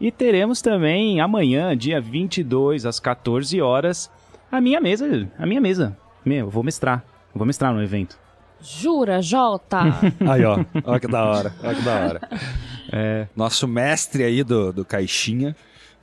E 0.00 0.10
teremos 0.10 0.60
também 0.60 1.20
amanhã, 1.20 1.76
dia 1.76 2.00
22, 2.00 2.86
às 2.86 2.98
14 2.98 3.60
horas, 3.60 4.10
a 4.50 4.60
minha 4.60 4.80
mesa, 4.80 5.28
a 5.38 5.46
minha 5.46 5.60
mesa. 5.60 5.96
Meu, 6.24 6.46
eu 6.46 6.50
vou 6.50 6.62
mestrar. 6.62 7.04
Eu 7.34 7.38
vou 7.38 7.46
mestrar 7.46 7.72
no 7.72 7.82
evento. 7.82 8.18
Jura, 8.60 9.22
Jota? 9.22 9.80
aí, 10.28 10.44
ó. 10.44 10.58
Olha 10.84 11.00
que 11.00 11.06
da 11.06 11.24
hora. 11.24 11.54
Olha 11.62 11.74
que 11.74 11.82
da 11.82 11.94
hora. 11.94 12.20
É. 12.92 13.28
Nosso 13.36 13.68
mestre 13.68 14.24
aí 14.24 14.42
do, 14.42 14.72
do 14.72 14.84
Caixinha, 14.84 15.54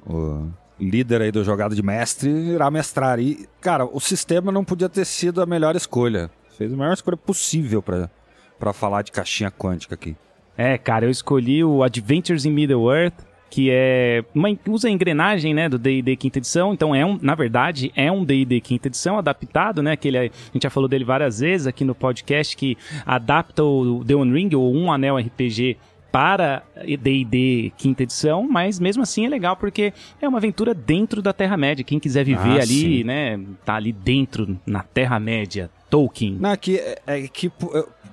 o 0.06 0.48
líder 0.80 1.22
aí 1.22 1.34
do 1.34 1.44
jogado 1.44 1.76
de 1.76 1.84
mestre, 1.84 2.30
irá 2.30 2.72
mestrar. 2.72 3.20
E, 3.20 3.46
cara, 3.60 3.84
o 3.84 4.00
sistema 4.00 4.54
não 4.54 4.64
podia 4.64 4.88
ter 4.88 5.04
sido 5.04 5.42
a 5.42 5.46
melhor 5.46 5.76
escolha. 5.76 6.30
Fez 6.58 6.72
a 6.72 6.78
melhor 6.78 6.94
escolha 6.94 7.18
possível 7.18 7.84
para 7.84 8.72
falar 8.72 9.02
de 9.02 9.12
caixinha 9.12 9.52
quântica 9.52 9.96
aqui. 9.96 10.16
É, 10.58 10.78
cara, 10.78 11.06
eu 11.06 11.10
escolhi 11.10 11.62
o 11.62 11.84
Adventures 11.84 12.46
in 12.46 12.52
Middle-earth, 12.52 13.16
que 13.50 13.70
é 13.72 14.24
uma, 14.34 14.50
usa 14.68 14.88
a 14.88 14.92
engrenagem, 14.92 15.54
né, 15.54 15.70
do 15.70 15.78
D&D 15.78 16.16
quinta 16.16 16.40
edição, 16.40 16.74
então 16.74 16.94
é 16.94 17.06
um, 17.06 17.18
na 17.22 17.36
verdade, 17.36 17.92
é 17.96 18.12
um 18.12 18.24
D&D 18.24 18.60
quinta 18.62 18.88
edição 18.88 19.18
adaptado, 19.18 19.82
né, 19.82 19.96
que 19.96 20.08
ele, 20.08 20.18
a 20.18 20.24
gente 20.24 20.64
já 20.64 20.70
falou 20.70 20.90
dele 20.90 21.04
várias 21.06 21.40
vezes 21.40 21.68
aqui 21.68 21.84
no 21.86 21.96
podcast, 21.96 22.56
que 22.58 22.78
adapta 23.06 23.64
o 23.64 24.04
The 24.06 24.16
One 24.16 24.34
Ring, 24.34 24.56
ou 24.56 24.74
Um 24.76 24.92
Anel 24.92 25.18
RPG 25.18 25.78
para 26.12 26.64
D&D 27.02 27.72
quinta 27.78 28.04
edição, 28.04 28.48
mas 28.50 28.80
mesmo 28.80 29.04
assim 29.04 29.26
é 29.26 29.30
legal 29.30 29.56
porque 29.56 29.94
é 30.22 30.28
uma 30.28 30.38
aventura 30.38 30.74
dentro 30.74 31.22
da 31.22 31.34
Terra-média. 31.34 31.84
Quem 31.84 32.00
quiser 32.00 32.24
viver 32.24 32.60
Ah, 32.60 32.64
ali, 32.64 32.66
sim. 33.00 33.04
né, 33.04 33.40
tá 33.66 33.76
ali 33.76 33.92
dentro, 33.92 34.58
na 34.66 34.82
Terra-média, 34.82 35.70
Tolkien. 35.90 36.38
Não, 36.40 36.52
é 36.52 36.58
que, 36.58 36.78
é, 36.78 36.98
é 37.06 37.22
que 37.28 37.52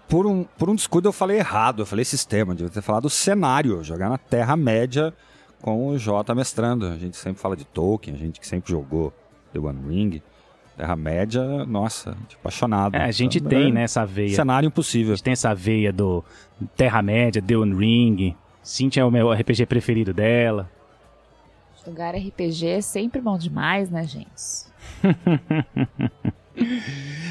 por, 0.09 0.27
um, 0.27 0.45
por 0.45 0.69
um 0.71 0.75
descuido 0.75 1.09
eu 1.09 1.13
falei 1.13 1.39
errado. 1.39 1.83
Eu 1.83 1.87
falei 1.87 2.05
sistema, 2.05 2.55
devia 2.55 2.71
ter 2.71 2.83
falado 2.83 3.09
cenário. 3.11 3.83
Jogar 3.83 4.09
na 4.09 4.19
Terra-média 4.19 5.13
com 5.61 5.89
o 5.89 5.99
Jota 5.99 6.35
mestrando. 6.35 6.87
A 6.87 6.97
gente 6.97 7.17
sempre 7.17 7.41
fala 7.41 7.57
de 7.57 7.65
Tolkien, 7.65 8.15
a 8.15 8.19
gente 8.19 8.39
que 8.41 8.47
sempre 8.47 8.71
jogou 8.71 9.13
The 9.53 9.59
One 9.59 9.81
Ring. 9.89 10.23
Terra-média, 10.77 11.65
nossa, 11.67 12.11
a 12.11 12.15
é 12.15 12.35
apaixonado. 12.35 12.97
É, 12.97 13.05
a 13.05 13.11
gente 13.13 13.39
Então, 13.39 13.49
tem, 13.49 13.69
é 13.69 13.73
né, 13.73 13.83
essa 13.85 14.05
veia. 14.05 14.35
Cenário 14.35 14.67
A 14.67 14.69
impossível. 14.69 15.15
gente 15.15 15.23
tem 15.23 15.33
essa 15.33 15.55
veia 15.55 15.93
do 15.93 16.25
Terra-média, 16.77 17.41
The 17.41 17.57
One 17.57 17.75
Ring. 17.75 18.37
Cintia 18.61 19.03
é 19.03 19.07
o 19.07 19.11
meu 19.11 19.33
RPG 19.33 19.67
preferido 19.67 20.13
dela. 20.13 20.69
Jogar 21.87 22.15
RPG 22.17 22.67
é 22.67 22.81
sempre 22.81 23.21
bom 23.21 23.39
demais, 23.39 23.89
né, 23.89 24.05
gente? 24.05 24.33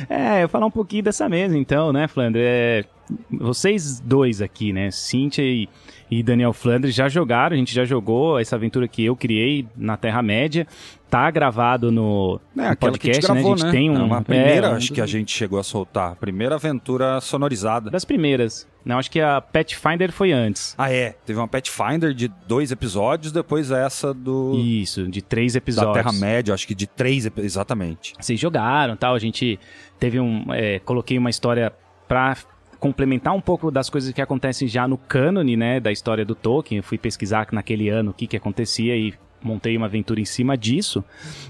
É, 0.09 0.43
eu 0.43 0.49
falar 0.49 0.65
um 0.65 0.71
pouquinho 0.71 1.03
dessa 1.03 1.29
mesa 1.29 1.57
então, 1.57 1.93
né, 1.93 2.07
Flandre? 2.07 2.41
É, 2.43 2.83
vocês 3.32 3.99
dois 3.99 4.41
aqui, 4.41 4.73
né, 4.73 4.91
Cíntia 4.91 5.43
e, 5.43 5.67
e 6.10 6.21
Daniel 6.23 6.54
Flandre 6.54 6.91
já 6.91 7.08
jogaram, 7.10 7.56
a 7.56 7.58
gente 7.58 7.73
já 7.73 7.86
jogou 7.86 8.39
essa 8.39 8.56
aventura 8.56 8.88
que 8.88 9.04
eu 9.04 9.15
criei 9.15 9.67
na 9.76 9.97
Terra-média. 9.97 10.67
Tá 11.10 11.30
gravado 11.30 11.91
no, 11.91 12.41
É, 12.58 12.62
no 12.62 12.67
a 12.69 12.76
podcast, 12.76 13.21
gente 13.21 13.32
gravou, 13.32 13.52
né? 13.52 13.54
A 13.54 13.58
gente 13.58 13.65
né? 13.65 13.71
tem 13.71 13.89
um... 13.91 13.97
É 13.97 14.04
uma 14.04 14.21
primeira, 14.23 14.67
é, 14.67 14.69
um 14.71 14.76
acho 14.76 14.91
que 14.91 14.99
a 14.99 15.06
gente 15.06 15.32
chegou 15.32 15.60
a 15.60 15.63
soltar. 15.63 16.15
Primeira 16.15 16.56
aventura 16.56 17.21
sonorizada. 17.21 17.91
Das 17.91 18.04
primeiras. 18.04 18.67
Não, 18.84 18.97
acho 18.97 19.12
que 19.12 19.21
a 19.21 19.39
Pathfinder 19.39 20.12
foi 20.12 20.32
antes. 20.32 20.73
Ah, 20.76 20.91
é. 20.91 21.15
Teve 21.23 21.38
uma 21.38 21.47
Pathfinder 21.47 22.15
de 22.15 22.28
dois 22.47 22.71
episódios, 22.71 23.32
depois 23.32 23.69
essa 23.69 24.12
do... 24.12 24.58
Isso, 24.58 25.08
de 25.08 25.21
três 25.21 25.54
Da 25.54 25.60
episódios. 25.60 25.93
Terra-média, 25.93 26.52
acho 26.52 26.67
que 26.67 26.73
de 26.73 26.88
três, 26.88 27.30
exatamente. 27.38 28.13
vocês 28.19 28.39
jogaram 28.39 28.95
tal. 28.95 29.13
A 29.13 29.19
gente 29.19 29.60
teve 29.99 30.19
um. 30.19 30.45
é, 30.52 30.80
coloquei 30.80 31.19
uma 31.19 31.30
história 31.30 31.71
pra 32.08 32.36
complementar 32.83 33.33
um 33.33 33.39
pouco 33.39 33.71
das 33.71 33.89
coisas 33.89 34.11
que 34.11 34.21
acontecem 34.21 34.67
já 34.67 34.85
no 34.85 34.97
cânone, 34.97 35.55
né? 35.55 35.79
Da 35.79 35.89
história 35.89 36.25
do 36.25 36.35
Tolkien. 36.35 36.79
Eu 36.79 36.83
fui 36.83 36.97
pesquisar 36.97 37.47
naquele 37.53 37.87
ano 37.87 38.11
o 38.11 38.13
que, 38.13 38.27
que 38.27 38.35
acontecia 38.35 38.93
e 38.93 39.13
montei 39.41 39.77
uma 39.77 39.85
aventura 39.85 40.19
em 40.19 40.25
cima 40.25 40.57
disso. 40.57 41.01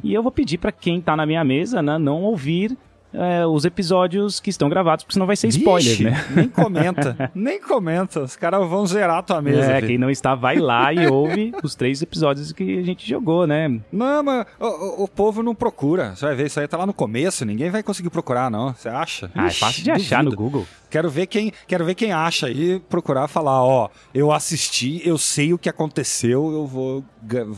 E 0.04 0.14
eu 0.14 0.22
vou 0.22 0.32
pedir 0.32 0.60
pra 0.60 0.72
quem 0.72 1.02
tá 1.02 1.16
na 1.16 1.26
minha 1.26 1.44
mesa, 1.44 1.82
né, 1.82 1.98
não 1.98 2.22
ouvir. 2.22 2.78
É, 3.14 3.46
os 3.46 3.64
episódios 3.66 4.40
que 4.40 4.50
estão 4.50 4.68
gravados, 4.70 5.04
porque 5.04 5.14
senão 5.14 5.28
vai 5.28 5.36
ser 5.36 5.48
spoiler, 5.48 6.02
né? 6.02 6.26
Nem 6.36 6.48
comenta, 6.50 7.32
nem 7.36 7.62
comenta. 7.62 8.22
Os 8.22 8.36
caras 8.36 8.68
vão 8.68 8.86
zerar 8.86 9.18
a 9.20 9.22
tua 9.22 9.42
mesa. 9.42 9.72
É, 9.72 9.76
filho. 9.76 9.88
quem 9.88 9.98
não 9.98 10.10
está, 10.10 10.34
vai 10.36 10.58
lá 10.58 10.92
e 10.94 11.08
ouve 11.08 11.54
os 11.64 11.76
três 11.76 12.02
episódios 12.02 12.52
que 12.52 12.80
a 12.80 12.84
gente 12.84 13.08
jogou, 13.08 13.46
né? 13.48 13.80
Não, 13.92 14.24
mas 14.24 14.46
o, 14.60 15.04
o- 15.04 15.08
povo 15.08 15.44
não 15.44 15.54
procura. 15.54 16.16
Você 16.16 16.26
vai 16.26 16.36
ver, 16.36 16.48
isso 16.48 16.60
aí 16.60 16.68
tá 16.68 16.78
lá 16.78 16.86
no 16.86 16.94
começo, 16.94 17.46
ninguém 17.46 17.70
vai 17.70 17.84
conseguir 17.84 18.10
procurar, 18.10 18.50
não. 18.50 18.74
Você 18.74 18.90
acha? 18.90 19.30
Ah, 19.36 19.46
é 19.46 19.48
Ixi, 19.48 19.60
fácil 19.60 19.84
de 19.84 19.92
achar 19.92 20.24
no 20.24 20.32
duvido. 20.32 20.44
Google. 20.44 20.68
Quero 20.90 21.10
ver 21.10 21.26
quem, 21.28 21.52
quero 21.68 21.84
ver 21.86 21.96
quem 21.96 22.12
acha 22.12 22.50
e 22.50 22.80
procurar 22.80 23.28
falar, 23.28 23.64
ó, 23.64 23.90
eu 24.14 24.32
assisti, 24.32 25.02
eu 25.08 25.18
sei 25.18 25.52
o 25.54 25.58
que 25.58 25.68
aconteceu, 25.68 26.52
eu 26.52 26.68
vou 26.68 27.04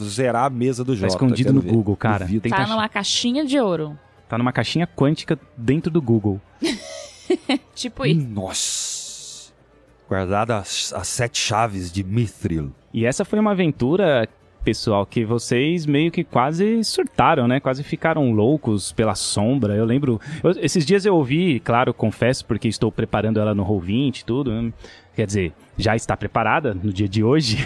zerar 0.04 0.46
a 0.46 0.50
mesa 0.50 0.84
do 0.84 0.94
Tá 0.94 1.00
Jota. 1.00 1.13
escondido 1.13 1.54
no 1.54 1.60
ver. 1.62 1.72
Google, 1.72 1.96
cara. 1.98 2.26
Duvido. 2.26 2.48
Tá 2.50 2.65
numa 2.68 2.88
caixinha 2.88 3.46
de 3.46 3.60
ouro. 3.60 3.98
Tá 4.27 4.38
numa 4.38 4.51
caixinha 4.51 4.88
quântica 4.88 5.39
dentro 5.55 5.91
do 5.91 6.01
Google. 6.01 6.41
Tipo 7.75 8.05
isso. 8.05 8.27
Nossa. 8.27 9.53
Guardada 10.07 10.57
as, 10.57 10.93
as 10.93 11.07
sete 11.07 11.39
chaves 11.39 11.91
de 11.91 12.03
Mithril. 12.03 12.71
E 12.93 13.05
essa 13.05 13.25
foi 13.25 13.39
uma 13.39 13.51
aventura, 13.51 14.27
pessoal, 14.65 15.06
que 15.06 15.23
vocês 15.23 15.86
meio 15.86 16.12
que 16.12 16.23
quase 16.23 16.84
surtaram, 16.84 17.47
né? 17.47 17.60
Quase 17.60 17.84
ficaram 17.84 18.32
loucos 18.32 18.91
pela 18.91 19.13
sombra. 19.13 19.75
Eu 19.75 19.86
lembro. 19.86 20.19
eu- 20.43 20.51
esses 20.60 20.84
dias 20.84 21.06
eu 21.06 21.15
ouvi, 21.15 21.60
claro, 21.60 21.93
confesso, 21.93 22.43
porque 22.45 22.67
estou 22.67 22.91
preparando 22.91 23.39
ela 23.39 23.54
no 23.54 23.63
Roll20 23.63 24.21
e 24.21 24.25
tudo. 24.25 24.51
né? 24.51 24.73
Quer 25.15 25.28
dizer, 25.28 25.54
já 25.78 25.95
está 25.95 26.17
preparada 26.17 26.73
no 26.73 26.91
dia 26.91 27.08
de 27.08 27.23
hoje. 27.23 27.58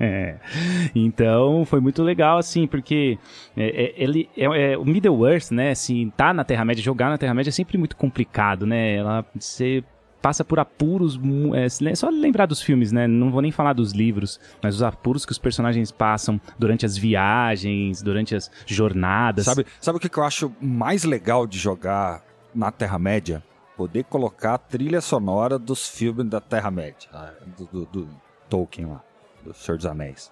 então 0.94 1.64
foi 1.64 1.78
muito 1.80 2.02
legal, 2.02 2.38
assim, 2.38 2.66
porque 2.66 3.18
é, 3.56 3.84
é, 3.84 3.94
ele 3.96 4.28
é, 4.36 4.72
é- 4.72 4.78
o 4.78 4.84
Middle-earth, 4.84 5.50
né? 5.52 5.70
Assim, 5.70 6.10
tá 6.16 6.32
na 6.32 6.42
Terra-média, 6.42 6.82
jogar 6.82 7.10
na 7.10 7.18
Terra-média 7.18 7.50
é 7.50 7.52
sempre 7.52 7.78
muito 7.78 7.96
complicado, 7.96 8.66
né? 8.66 8.96
Ela 8.96 9.24
você 9.38 9.84
passa 10.28 10.44
por 10.44 10.58
apuros. 10.58 11.18
É, 11.54 11.94
só 11.94 12.10
lembrar 12.10 12.44
dos 12.46 12.60
filmes, 12.60 12.92
né? 12.92 13.06
Não 13.06 13.30
vou 13.30 13.40
nem 13.40 13.50
falar 13.50 13.72
dos 13.72 13.92
livros, 13.92 14.38
mas 14.62 14.74
os 14.74 14.82
apuros 14.82 15.24
que 15.24 15.32
os 15.32 15.38
personagens 15.38 15.90
passam 15.90 16.38
durante 16.58 16.84
as 16.84 16.96
viagens, 16.98 18.02
durante 18.02 18.34
as 18.36 18.50
jornadas. 18.66 19.46
Sabe, 19.46 19.64
sabe 19.80 19.96
o 19.96 20.00
que 20.00 20.18
eu 20.18 20.22
acho 20.24 20.52
mais 20.60 21.04
legal 21.04 21.46
de 21.46 21.58
jogar 21.58 22.22
na 22.54 22.70
Terra-média? 22.70 23.42
Poder 23.74 24.04
colocar 24.04 24.54
a 24.54 24.58
trilha 24.58 25.00
sonora 25.00 25.58
dos 25.58 25.88
filmes 25.88 26.26
da 26.28 26.40
Terra-média. 26.40 27.08
ah, 27.12 27.30
Do, 27.56 27.64
do- 27.66 27.86
do 27.86 28.08
Tolkien 28.50 28.86
lá, 28.88 29.02
do 29.44 29.54
Senhor 29.54 29.76
dos 29.78 29.86
Anéis. 29.86 30.30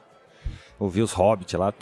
Ouvir 0.78 1.00
os 1.02 1.12
Hobbits 1.12 1.54
lá. 1.54 1.72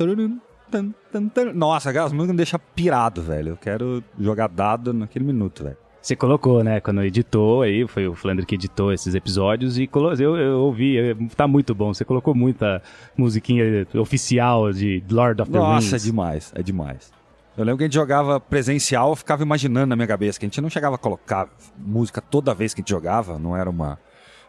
Nossa, 1.54 1.90
aquelas 1.90 2.12
músicas 2.12 2.32
me 2.32 2.36
deixam 2.36 2.60
pirado, 2.74 3.22
velho. 3.22 3.50
Eu 3.50 3.56
quero 3.56 4.02
jogar 4.18 4.48
dado 4.48 4.92
naquele 4.92 5.24
minuto, 5.24 5.64
velho. 5.64 5.76
Você 6.04 6.14
colocou, 6.14 6.62
né? 6.62 6.82
Quando 6.82 7.02
editou 7.02 7.62
aí, 7.62 7.88
foi 7.88 8.06
o 8.06 8.14
Flandre 8.14 8.44
que 8.44 8.56
editou 8.56 8.92
esses 8.92 9.14
episódios 9.14 9.78
e 9.78 9.88
eu, 10.20 10.36
eu 10.36 10.60
ouvi, 10.60 10.98
tá 11.34 11.48
muito 11.48 11.74
bom. 11.74 11.94
Você 11.94 12.04
colocou 12.04 12.34
muita 12.34 12.82
musiquinha 13.16 13.86
oficial 13.94 14.70
de 14.70 15.02
Lord 15.10 15.40
of 15.40 15.50
the 15.50 15.56
Nossa, 15.58 15.86
é 15.86 15.90
Rings. 15.92 16.02
demais, 16.02 16.52
é 16.54 16.62
demais. 16.62 17.10
Eu 17.56 17.64
lembro 17.64 17.78
que 17.78 17.84
a 17.84 17.86
gente 17.86 17.94
jogava 17.94 18.38
presencial, 18.38 19.08
eu 19.12 19.16
ficava 19.16 19.42
imaginando 19.42 19.86
na 19.86 19.96
minha 19.96 20.06
cabeça 20.06 20.38
que 20.38 20.44
a 20.44 20.48
gente 20.48 20.60
não 20.60 20.68
chegava 20.68 20.96
a 20.96 20.98
colocar 20.98 21.48
música 21.78 22.20
toda 22.20 22.52
vez 22.52 22.74
que 22.74 22.82
a 22.82 22.82
gente 22.82 22.90
jogava, 22.90 23.38
não 23.38 23.56
era 23.56 23.70
uma 23.70 23.98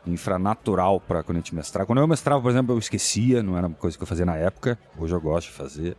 infranatural 0.06 1.00
pra 1.00 1.24
quando 1.24 1.38
a 1.38 1.40
gente 1.40 1.56
mestrava. 1.56 1.88
Quando 1.88 2.00
eu 2.00 2.08
mestrava, 2.08 2.42
por 2.42 2.52
exemplo, 2.52 2.76
eu 2.76 2.80
esquecia, 2.80 3.42
não 3.42 3.58
era 3.58 3.68
uma 3.68 3.78
coisa 3.78 3.96
que 3.96 4.04
eu 4.04 4.08
fazia 4.08 4.26
na 4.26 4.36
época, 4.36 4.78
hoje 5.00 5.16
eu 5.16 5.22
gosto 5.22 5.48
de 5.48 5.54
fazer. 5.54 5.96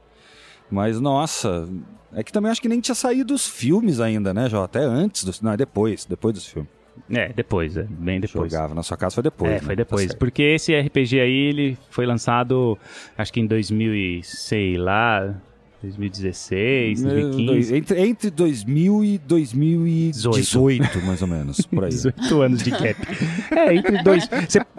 Mas, 0.71 1.01
nossa, 1.01 1.69
é 2.13 2.23
que 2.23 2.33
também 2.33 2.51
acho 2.51 2.61
que 2.61 2.69
nem 2.69 2.81
tinha 2.81 2.95
saído 2.95 3.35
os 3.35 3.47
filmes 3.47 4.01
ainda, 4.01 4.33
né, 4.35 4.49
Jô? 4.49 4.63
Até 4.63 4.81
antes, 4.81 5.25
dos, 5.25 5.41
não, 5.41 5.53
é 5.53 5.57
depois, 5.57 6.05
depois 6.05 6.35
dos 6.35 6.47
filmes. 6.47 6.71
É, 7.11 7.29
depois, 7.33 7.77
é, 7.77 7.83
bem 7.83 8.19
depois. 8.19 8.51
Jogava, 8.51 8.75
na 8.75 8.83
sua 8.83 8.97
casa 8.97 9.15
foi 9.15 9.23
depois, 9.23 9.51
é, 9.51 9.55
né? 9.57 9.61
foi 9.61 9.77
Tá 9.77 9.83
depois. 9.83 10.03
certo. 10.07 10.19
porque 10.19 10.43
esse 10.43 10.75
RPG 10.75 11.21
aí, 11.21 11.31
ele 11.51 11.79
foi 11.91 12.07
lançado, 12.07 12.77
acho 13.19 13.33
que 13.33 13.39
em 13.39 13.47
2000 13.47 13.95
e 13.95 14.23
sei 14.23 14.77
lá, 14.79 15.35
2016, 15.83 17.03
2015. 17.03 17.77
Entre, 17.77 18.01
entre 18.01 18.31
2000 18.31 19.05
e 19.05 19.19
2018, 19.19 21.03
mais 21.05 21.23
ou 21.23 21.29
menos, 21.29 21.61
por 21.61 21.85
aí. 21.85 21.91
18 21.97 22.43
anos 22.43 22.63
de 22.63 22.71
gap. 22.71 22.97
é, 23.51 23.75
entre 23.75 24.03
dois. 24.03 24.29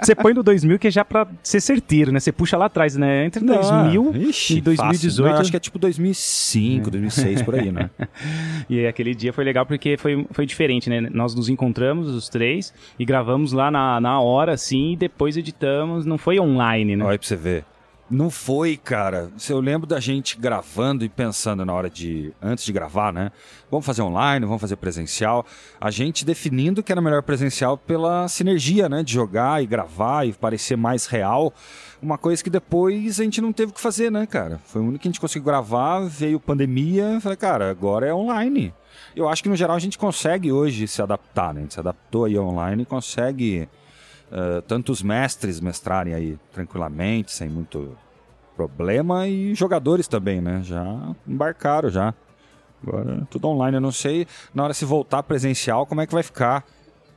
Você 0.02 0.16
põe 0.16 0.34
no 0.34 0.44
2000 0.44 0.80
que 0.80 0.88
é 0.88 0.92
já 0.92 1.06
pra 1.06 1.28
ser 1.44 1.62
certeiro, 1.62 2.12
né? 2.12 2.20
Você 2.20 2.32
puxa 2.32 2.58
lá 2.58 2.66
atrás, 2.66 2.96
né? 2.96 3.26
Entre 3.26 3.44
2000 3.46 4.16
ixi, 4.30 4.58
e 4.58 4.62
2018. 4.62 5.08
fácil. 5.08 5.24
Não, 5.24 5.42
acho 5.42 5.52
que 5.52 5.58
é 5.58 5.60
tipo 5.60 5.80
2005, 5.80 6.92
2006, 6.92 7.42
por 7.44 7.56
aí, 7.56 7.72
né? 7.72 7.90
E 8.70 8.86
aquele 8.86 9.14
dia 9.16 9.32
foi 9.32 9.44
legal 9.44 9.66
porque 9.66 9.98
foi, 9.98 10.26
foi 10.32 10.46
diferente, 10.46 10.90
né? 10.90 11.02
Nós 11.12 11.34
nos 11.34 11.48
encontramos, 11.48 12.10
os 12.10 12.28
três, 12.28 12.74
e 13.00 13.06
gravamos 13.06 13.54
lá 13.54 13.72
na, 13.72 14.02
na 14.02 14.20
hora, 14.20 14.54
assim, 14.54 14.94
e 14.94 14.96
depois 14.98 15.38
editamos. 15.38 16.06
Não 16.06 16.18
foi 16.18 16.40
online, 16.40 16.96
né? 16.96 17.04
Olha 17.04 17.14
aí 17.14 17.18
pra 17.18 17.28
você 17.28 17.36
ver. 17.36 17.64
Não 18.10 18.30
foi, 18.30 18.78
cara. 18.78 19.30
Eu 19.50 19.60
lembro 19.60 19.86
da 19.86 20.00
gente 20.00 20.38
gravando 20.38 21.04
e 21.04 21.10
pensando 21.10 21.66
na 21.66 21.74
hora 21.74 21.90
de. 21.90 22.34
Antes 22.42 22.64
de 22.64 22.72
gravar, 22.72 23.12
né? 23.12 23.32
Vamos 23.70 23.86
fazer 23.86 24.02
online, 24.02 24.46
vamos 24.46 24.62
fazer 24.62 24.78
presencial. 24.78 25.46
A 25.80 25.92
gente 25.92 26.24
definindo 26.24 26.82
que 26.82 26.90
era 26.90 27.02
melhor 27.02 27.22
presencial 27.22 27.78
pela 27.78 28.30
sinergia, 28.30 28.88
né? 28.88 29.04
De 29.04 29.12
jogar 29.12 29.62
e 29.62 29.68
gravar 29.68 30.26
e 30.26 30.32
parecer 30.32 30.78
mais 30.78 31.06
real. 31.06 31.54
Uma 32.02 32.18
coisa 32.18 32.42
que 32.42 32.50
depois 32.50 33.20
a 33.20 33.24
gente 33.24 33.42
não 33.42 33.52
teve 33.52 33.72
o 33.72 33.76
que 33.76 33.82
fazer, 33.82 34.10
né, 34.10 34.26
cara? 34.26 34.62
Foi 34.66 34.82
o 34.82 34.86
único 34.86 35.02
que 35.02 35.08
a 35.10 35.12
gente 35.12 35.20
conseguiu 35.20 35.46
gravar, 35.46 36.00
veio 36.08 36.40
pandemia. 36.40 37.20
Falei, 37.20 37.38
cara, 37.38 37.70
agora 37.70 38.08
é 38.08 38.14
online. 38.14 38.74
Eu 39.18 39.28
acho 39.28 39.44
que 39.44 39.50
no 39.50 39.56
geral 39.56 39.76
a 39.76 39.80
gente 39.80 39.98
consegue 39.98 40.50
hoje 40.50 40.88
se 40.88 41.02
adaptar, 41.02 41.54
né? 41.54 41.60
A 41.60 41.64
gente 41.64 41.74
se 41.74 41.80
adaptou 41.80 42.24
aí 42.24 42.40
online 42.40 42.84
e 42.84 42.86
consegue 42.86 43.68
uh, 44.32 44.62
tanto 44.64 44.92
os 44.92 45.02
mestres 45.02 45.60
mestrarem 45.60 46.14
aí 46.14 46.38
tranquilamente, 46.52 47.32
sem 47.32 47.50
muito 47.50 47.96
problema, 48.56 49.28
e 49.28 49.54
jogadores 49.54 50.08
também, 50.08 50.42
né? 50.42 50.62
Já 50.64 50.84
embarcaram 51.28 51.90
já. 51.90 52.14
Agora 52.86 53.28
tudo 53.30 53.48
online. 53.48 53.78
Eu 53.78 53.82
não 53.82 53.92
sei 53.92 54.28
na 54.54 54.64
hora 54.64 54.74
se 54.74 54.86
voltar 54.86 55.24
presencial 55.24 55.86
como 55.86 56.02
é 56.02 56.08
que 56.08 56.14
vai 56.14 56.24
ficar. 56.24 56.64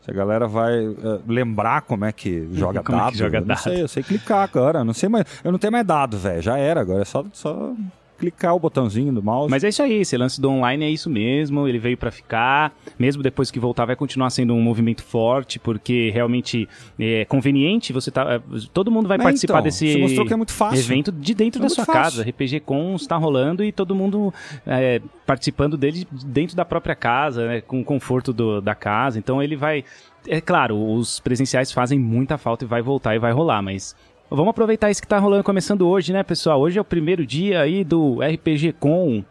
Se 0.02 0.10
a 0.10 0.14
galera 0.14 0.46
vai 0.48 0.86
uh, 0.88 1.22
lembrar 1.26 1.82
como 1.82 2.04
é 2.06 2.12
que 2.12 2.48
joga 2.52 2.82
Como 2.82 2.96
é 2.96 3.00
que 3.00 3.04
dado. 3.06 3.16
joga 3.18 3.36
eu 3.36 3.40
não 3.42 3.48
dado. 3.48 3.58
sei, 3.58 3.82
eu 3.82 3.88
sei 3.88 4.02
clicar 4.02 4.42
agora. 4.42 4.78
Eu 4.80 4.84
não 4.84 4.94
sei 4.94 5.08
mais. 5.08 5.24
Eu 5.44 5.52
não 5.52 5.58
tenho 5.58 5.72
mais 5.72 5.86
dado, 5.86 6.16
velho. 6.18 6.40
Já 6.40 6.56
era. 6.56 6.80
Agora 6.80 7.02
é 7.02 7.04
só, 7.04 7.24
só 7.32 7.74
clicar 8.20 8.54
o 8.54 8.58
botãozinho 8.60 9.12
do 9.12 9.22
mouse. 9.22 9.50
Mas 9.50 9.64
é 9.64 9.68
isso 9.70 9.82
aí, 9.82 9.94
esse 10.02 10.16
lance 10.16 10.40
do 10.40 10.48
online 10.50 10.84
é 10.84 10.90
isso 10.90 11.08
mesmo, 11.10 11.66
ele 11.66 11.78
veio 11.78 11.96
pra 11.96 12.10
ficar, 12.10 12.72
mesmo 12.98 13.22
depois 13.22 13.50
que 13.50 13.58
voltar 13.58 13.86
vai 13.86 13.96
continuar 13.96 14.30
sendo 14.30 14.54
um 14.54 14.60
movimento 14.60 15.02
forte, 15.02 15.58
porque 15.58 16.10
realmente 16.10 16.68
é 16.98 17.24
conveniente, 17.24 17.92
você 17.92 18.10
tá, 18.10 18.34
é, 18.34 18.40
todo 18.72 18.90
mundo 18.90 19.08
vai 19.08 19.18
É, 19.18 19.22
participar 19.22 19.54
então, 19.54 19.62
desse 19.64 19.90
você 19.92 19.98
mostrou 19.98 20.26
que 20.26 20.32
é 20.32 20.36
muito 20.36 20.52
fácil. 20.52 20.78
evento 20.78 21.10
de 21.10 21.34
dentro 21.34 21.60
É 21.60 21.62
da 21.62 21.68
sua 21.70 21.84
fácil. 21.84 22.02
casa. 22.22 22.22
RPG 22.30 22.60
com 22.60 22.94
está 22.94 23.16
rolando 23.16 23.64
e 23.64 23.72
todo 23.72 23.94
mundo 23.94 24.32
é, 24.66 25.00
participando 25.26 25.76
dele 25.76 26.06
dentro 26.26 26.54
da 26.54 26.64
própria 26.64 26.94
casa, 26.94 27.46
né, 27.48 27.60
com 27.62 27.80
o 27.80 27.84
conforto 27.84 28.32
do- 28.32 28.60
da 28.60 28.74
casa. 28.74 29.18
Então 29.18 29.42
ele 29.42 29.56
vai. 29.56 29.84
É 30.28 30.40
claro, 30.40 30.76
os 30.76 31.18
presenciais 31.20 31.72
fazem 31.72 31.98
muita 31.98 32.36
falta 32.36 32.64
e 32.64 32.68
vai 32.68 32.82
voltar 32.82 33.14
e 33.14 33.18
vai 33.18 33.32
rolar, 33.32 33.62
mas. 33.62 33.96
Vamos 34.30 34.50
aproveitar 34.50 34.90
isso 34.90 35.02
que 35.02 35.08
tá 35.08 35.18
rolando, 35.18 35.42
começando 35.42 35.88
hoje, 35.88 36.12
né, 36.12 36.22
pessoal? 36.22 36.60
Hoje 36.60 36.78
é 36.78 36.80
o 36.80 36.84
primeiro 36.84 37.26
dia 37.26 37.60
aí 37.60 37.82
do 37.82 38.20
RPG 38.22 38.74
Com. 38.78 39.24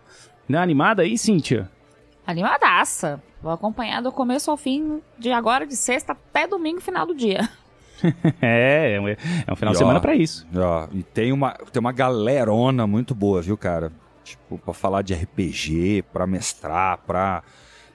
Né, 0.48 0.58
animada 0.58 1.04
aí, 1.04 1.18
Cíntia? 1.18 1.70
Animadaça. 2.28 3.22
Vou 3.42 3.52
acompanhar 3.52 4.02
do 4.02 4.12
começo 4.12 4.52
ao 4.52 4.58
fim, 4.58 5.02
de 5.18 5.32
agora, 5.32 5.66
de 5.66 5.76
sexta 5.76 6.12
até 6.12 6.46
domingo, 6.48 6.82
final 6.82 7.06
do 7.06 7.16
dia. 7.16 7.48
É, 8.42 8.94
é 8.94 9.02
um, 9.02 9.10
é 9.10 9.18
um 9.52 9.56
final 9.58 9.74
E, 9.74 9.76
de 9.76 9.84
ó, 9.84 9.86
semana 9.86 10.00
pra 10.00 10.16
isso. 10.16 10.48
Ó, 10.56 10.88
e 10.94 11.04
tem 11.04 11.34
uma, 11.34 11.52
tem 11.52 11.82
uma 11.82 11.92
galerona 11.92 12.88
muito 12.88 13.14
boa, 13.14 13.42
viu, 13.42 13.58
cara? 13.58 13.92
Tipo, 14.24 14.58
pra 14.58 14.74
falar 14.74 15.02
de 15.02 15.14
RPG, 15.14 16.06
pra 16.14 16.26
mestrar, 16.26 17.00
pra 17.00 17.44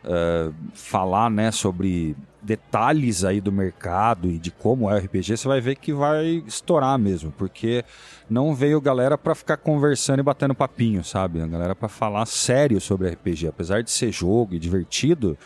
eh, 0.05 0.51
falar, 0.75 1.31
né, 1.31 1.51
sobre 1.51 2.17
detalhes 2.45 3.25
aí 3.25 3.41
do 3.41 3.51
mercado 3.51 4.29
e 4.29 4.39
de 4.39 4.51
como 4.51 4.91
é 4.91 4.95
o 4.95 4.99
RPG, 4.99 5.37
você 5.37 5.49
vai 5.49 5.61
ver 5.61 5.77
que 5.77 5.93
vai 5.93 6.43
estourar 6.47 6.99
mesmo, 6.99 7.33
porque 7.33 7.83
não 8.29 8.55
veio 8.55 8.81
galera 8.81 9.17
pra 9.17 9.35
ficar 9.35 9.57
conversando 9.57 10.21
e 10.21 10.23
batendo 10.23 10.55
papinho, 10.55 11.03
sabe? 11.03 11.41
A 11.41 11.47
galera 11.47 11.75
pra 11.75 11.89
falar 11.89 12.27
sério 12.27 12.81
sobre 12.81 13.09
RPG, 13.09 13.49
apesar 13.49 13.83
de 13.83 13.91
ser 13.91 14.13
jogo 14.13 14.55
e 14.55 14.59
divertido, 14.59 15.39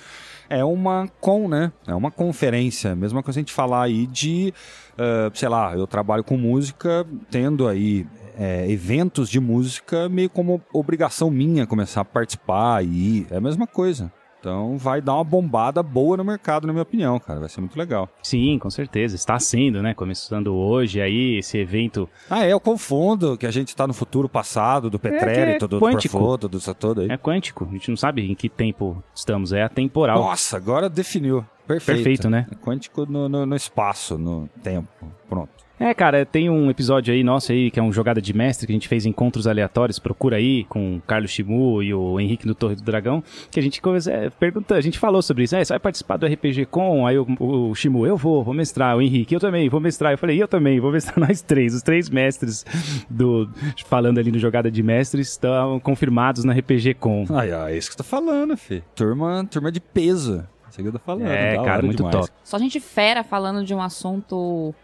é 0.51 0.65
uma 0.65 1.09
com, 1.21 1.49
né? 1.49 1.71
É 1.87 1.95
uma 1.95 2.11
conferência. 2.11 2.97
Mesma 2.97 3.23
coisa 3.23 3.39
a 3.39 3.43
gente 3.43 3.53
falar 3.53 3.83
aí 3.83 4.07
de, 4.07 4.53
eh, 4.97 5.31
sei 5.35 5.49
lá, 5.49 5.77
eu 5.77 5.87
trabalho 5.87 6.25
com 6.25 6.37
música, 6.37 7.07
tendo 7.31 7.69
aí 7.69 8.07
eh, 8.37 8.71
eventos 8.71 9.29
de 9.29 9.39
música 9.41 10.09
meio 10.09 10.31
como 10.31 10.63
obrigação 10.73 11.31
minha 11.31 11.67
começar 11.67 12.01
a 12.01 12.05
participar 12.05 12.85
e 12.85 13.19
ir. 13.19 13.27
é 13.31 13.37
a 13.37 13.41
mesma 13.41 13.67
coisa. 13.67 14.11
Então 14.41 14.79
vai 14.79 15.01
dar 15.01 15.15
uma 15.15 15.25
bombada 15.25 15.83
boa 15.83 16.17
no 16.17 16.25
mercado, 16.25 16.67
na 16.67 16.73
minha 16.73 16.83
opinião, 16.83 17.19
cara. 17.19 17.41
Vai 17.41 17.49
ser 17.49 17.61
muito 17.61 17.77
legal. 17.79 18.09
Sim, 18.23 18.59
com 18.59 18.71
certeza. 18.71 19.17
Está 19.17 19.39
sendo, 19.39 19.83
né? 19.83 19.95
Começando 19.95 20.55
hoje 20.55 21.01
aí, 21.01 21.39
esse 21.39 21.59
evento. 21.59 22.09
Ah, 22.31 22.45
é, 22.45 22.53
eu 22.53 22.61
confundo 22.61 23.37
que 23.37 23.47
a 23.47 23.51
gente 23.51 23.75
tá 23.75 23.87
no 23.87 23.93
futuro 23.95 24.29
passado 24.29 24.89
do 24.89 24.99
que 24.99 25.09
é 25.09 25.11
Pretérito, 25.11 25.67
do 25.67 25.81
quântico. 25.81 26.17
Profoto, 26.19 26.49
do 26.49 26.75
todo 26.75 27.01
aí. 27.01 27.11
É 27.11 27.17
quântico. 27.17 27.67
A 27.69 27.73
gente 27.73 27.89
não 27.91 27.97
sabe 27.97 28.31
em 28.31 28.35
que 28.35 28.49
tempo 28.49 29.03
estamos. 29.15 29.53
É 29.53 29.63
atemporal. 29.63 30.19
Nossa, 30.19 30.57
agora 30.57 30.89
definiu. 30.89 31.45
Perfeito. 31.67 31.97
Perfeito, 31.97 32.31
né? 32.31 32.47
É 32.51 32.55
quântico 32.55 33.05
no, 33.07 33.29
no- 33.29 33.45
no 33.45 33.57
espaço, 33.57 34.17
no 34.17 34.49
tempo. 34.63 34.89
Pronto. 35.29 35.51
É, 35.81 35.95
cara, 35.95 36.27
tem 36.27 36.51
um 36.51 36.69
episódio 36.69 37.15
aí 37.15 37.23
nosso 37.23 37.53
aí, 37.53 37.71
que 37.71 37.79
é 37.79 37.83
um 37.83 37.93
jogada 37.93 38.21
de 38.21 38.35
mestre, 38.35 38.67
que 38.67 38.73
a 38.73 38.75
gente 38.75 38.89
fez 38.89 39.07
encontros 39.07 39.47
aleatórios, 39.47 39.99
procura 39.99 40.37
aí, 40.37 40.65
com 40.65 40.97
o 40.97 41.01
Carlos 41.03 41.31
Chimu 41.31 41.83
e 41.83 41.95
o 41.95 42.19
Henrique 42.19 42.47
do 42.47 42.55
Torre 42.55 42.75
do 42.75 42.83
Dragão, 42.83 43.23
que 43.51 43.61
a 43.61 43.63
gente 43.63 43.81
é, 44.09 44.29
pergunta, 44.31 44.75
a 44.75 44.81
gente 44.81 44.99
falou 44.99 45.23
sobre 45.23 45.45
isso, 45.45 45.55
é, 45.55 45.65
você 45.65 45.73
vai 45.73 45.79
participar 45.79 46.17
do 46.17 46.27
RPG 46.27 46.67
Com? 46.67 47.07
Aí 47.07 47.17
o, 47.17 47.27
o 47.39 47.75
Chimu, 47.77 48.07
eu 48.07 48.17
vou, 48.17 48.43
vou 48.43 48.53
mestrar, 48.53 48.97
o 48.97 49.03
Henrique, 49.03 49.35
eu 49.35 49.41
também, 49.41 49.69
vou 49.69 49.81
mestrar, 49.81 50.13
eu 50.13 50.19
falei, 50.19 50.43
eu 50.43 50.49
também, 50.49 50.81
vou 50.81 50.91
mestrar 50.91 51.19
nós 51.27 51.41
três, 51.41 51.75
os 51.75 51.83
três 51.83 52.11
mestres 52.11 52.65
do, 53.09 53.49
falando 53.87 54.19
ali 54.19 54.33
no 54.33 54.39
jogada 54.39 54.71
de 54.71 54.83
mestres, 54.83 55.29
estão 55.29 55.79
confirmados 55.79 56.43
na 56.43 56.53
RPG 56.55 56.95
Com. 56.95 57.25
Ai, 57.31 57.53
ai, 57.53 57.75
é 57.75 57.79
isso 57.79 57.89
que 57.89 57.95
você 57.95 57.99
tá 57.99 58.05
falando, 58.05 58.57
fi. 58.57 58.83
Turma, 58.97 59.47
turma 59.49 59.71
de 59.71 59.81
peso. 59.81 60.45
Isso 60.69 60.83
que 60.83 60.89
eu 60.89 60.93
tô 60.93 60.99
falando. 60.99 61.27
É, 61.27 61.57
cara, 61.57 61.83
muito 61.83 61.99
demais. 61.99 62.17
top. 62.17 62.31
Só 62.45 62.59
gente 62.59 62.81
fera 62.81 63.23
falando 63.23 63.65
de 63.65 63.75
um 63.75 63.81
assunto 63.81 64.75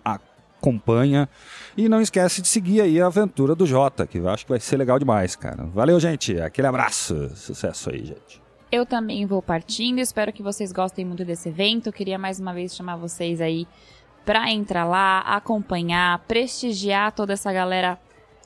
acompanha 0.60 1.28
e 1.76 1.88
não 1.88 2.00
esquece 2.00 2.42
de 2.42 2.48
seguir 2.48 2.82
aí 2.82 3.00
a 3.00 3.06
aventura 3.06 3.54
do 3.54 3.66
Jota, 3.66 4.06
que 4.06 4.18
eu 4.18 4.28
acho 4.28 4.44
que 4.44 4.50
vai 4.50 4.60
ser 4.60 4.76
legal 4.76 4.98
demais, 4.98 5.34
cara. 5.34 5.64
Valeu, 5.64 5.98
gente. 5.98 6.38
Aquele 6.38 6.68
abraço. 6.68 7.30
Sucesso 7.34 7.90
aí, 7.90 8.04
gente. 8.04 8.42
Eu 8.70 8.86
também 8.86 9.26
vou 9.26 9.42
partindo, 9.42 9.98
espero 9.98 10.32
que 10.32 10.44
vocês 10.44 10.70
gostem 10.70 11.04
muito 11.04 11.24
desse 11.24 11.48
evento. 11.48 11.90
Queria 11.90 12.16
mais 12.16 12.38
uma 12.38 12.52
vez 12.52 12.76
chamar 12.76 12.96
vocês 12.96 13.40
aí 13.40 13.66
pra 14.24 14.52
entrar 14.52 14.84
lá, 14.84 15.20
acompanhar, 15.20 16.20
prestigiar 16.28 17.10
toda 17.10 17.32
essa 17.32 17.52
galera 17.52 17.98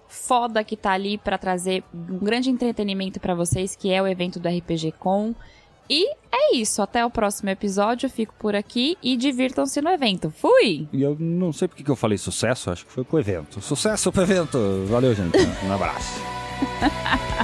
foda 0.08 0.64
que 0.64 0.76
tá 0.76 0.92
ali 0.92 1.18
pra 1.18 1.36
trazer 1.36 1.82
um 1.92 2.18
grande 2.18 2.48
entretenimento 2.48 3.20
pra 3.20 3.34
vocês, 3.34 3.76
que 3.76 3.92
é 3.92 4.00
o 4.00 4.06
evento 4.06 4.40
do 4.40 4.48
RPG 4.48 4.92
Com. 4.98 5.34
E 5.88 6.08
é 6.32 6.56
isso, 6.56 6.80
até 6.82 7.04
o 7.04 7.10
próximo 7.10 7.50
episódio, 7.50 8.06
eu 8.06 8.10
fico 8.10 8.34
por 8.38 8.54
aqui 8.54 8.96
e 9.02 9.16
divirtam-se 9.16 9.80
no 9.80 9.90
evento. 9.90 10.32
Fui! 10.36 10.88
E 10.92 11.02
eu 11.02 11.16
não 11.18 11.52
sei 11.52 11.68
porque 11.68 11.84
que 11.84 11.90
eu 11.90 11.96
falei 11.96 12.18
sucesso, 12.18 12.70
acho 12.70 12.86
que 12.86 12.92
foi 12.92 13.04
pro 13.04 13.18
evento. 13.18 13.60
Sucesso 13.60 14.10
pro 14.10 14.22
evento. 14.22 14.58
Valeu, 14.88 15.14
gente. 15.14 15.36
Um 15.64 15.72
abraço. 15.72 16.20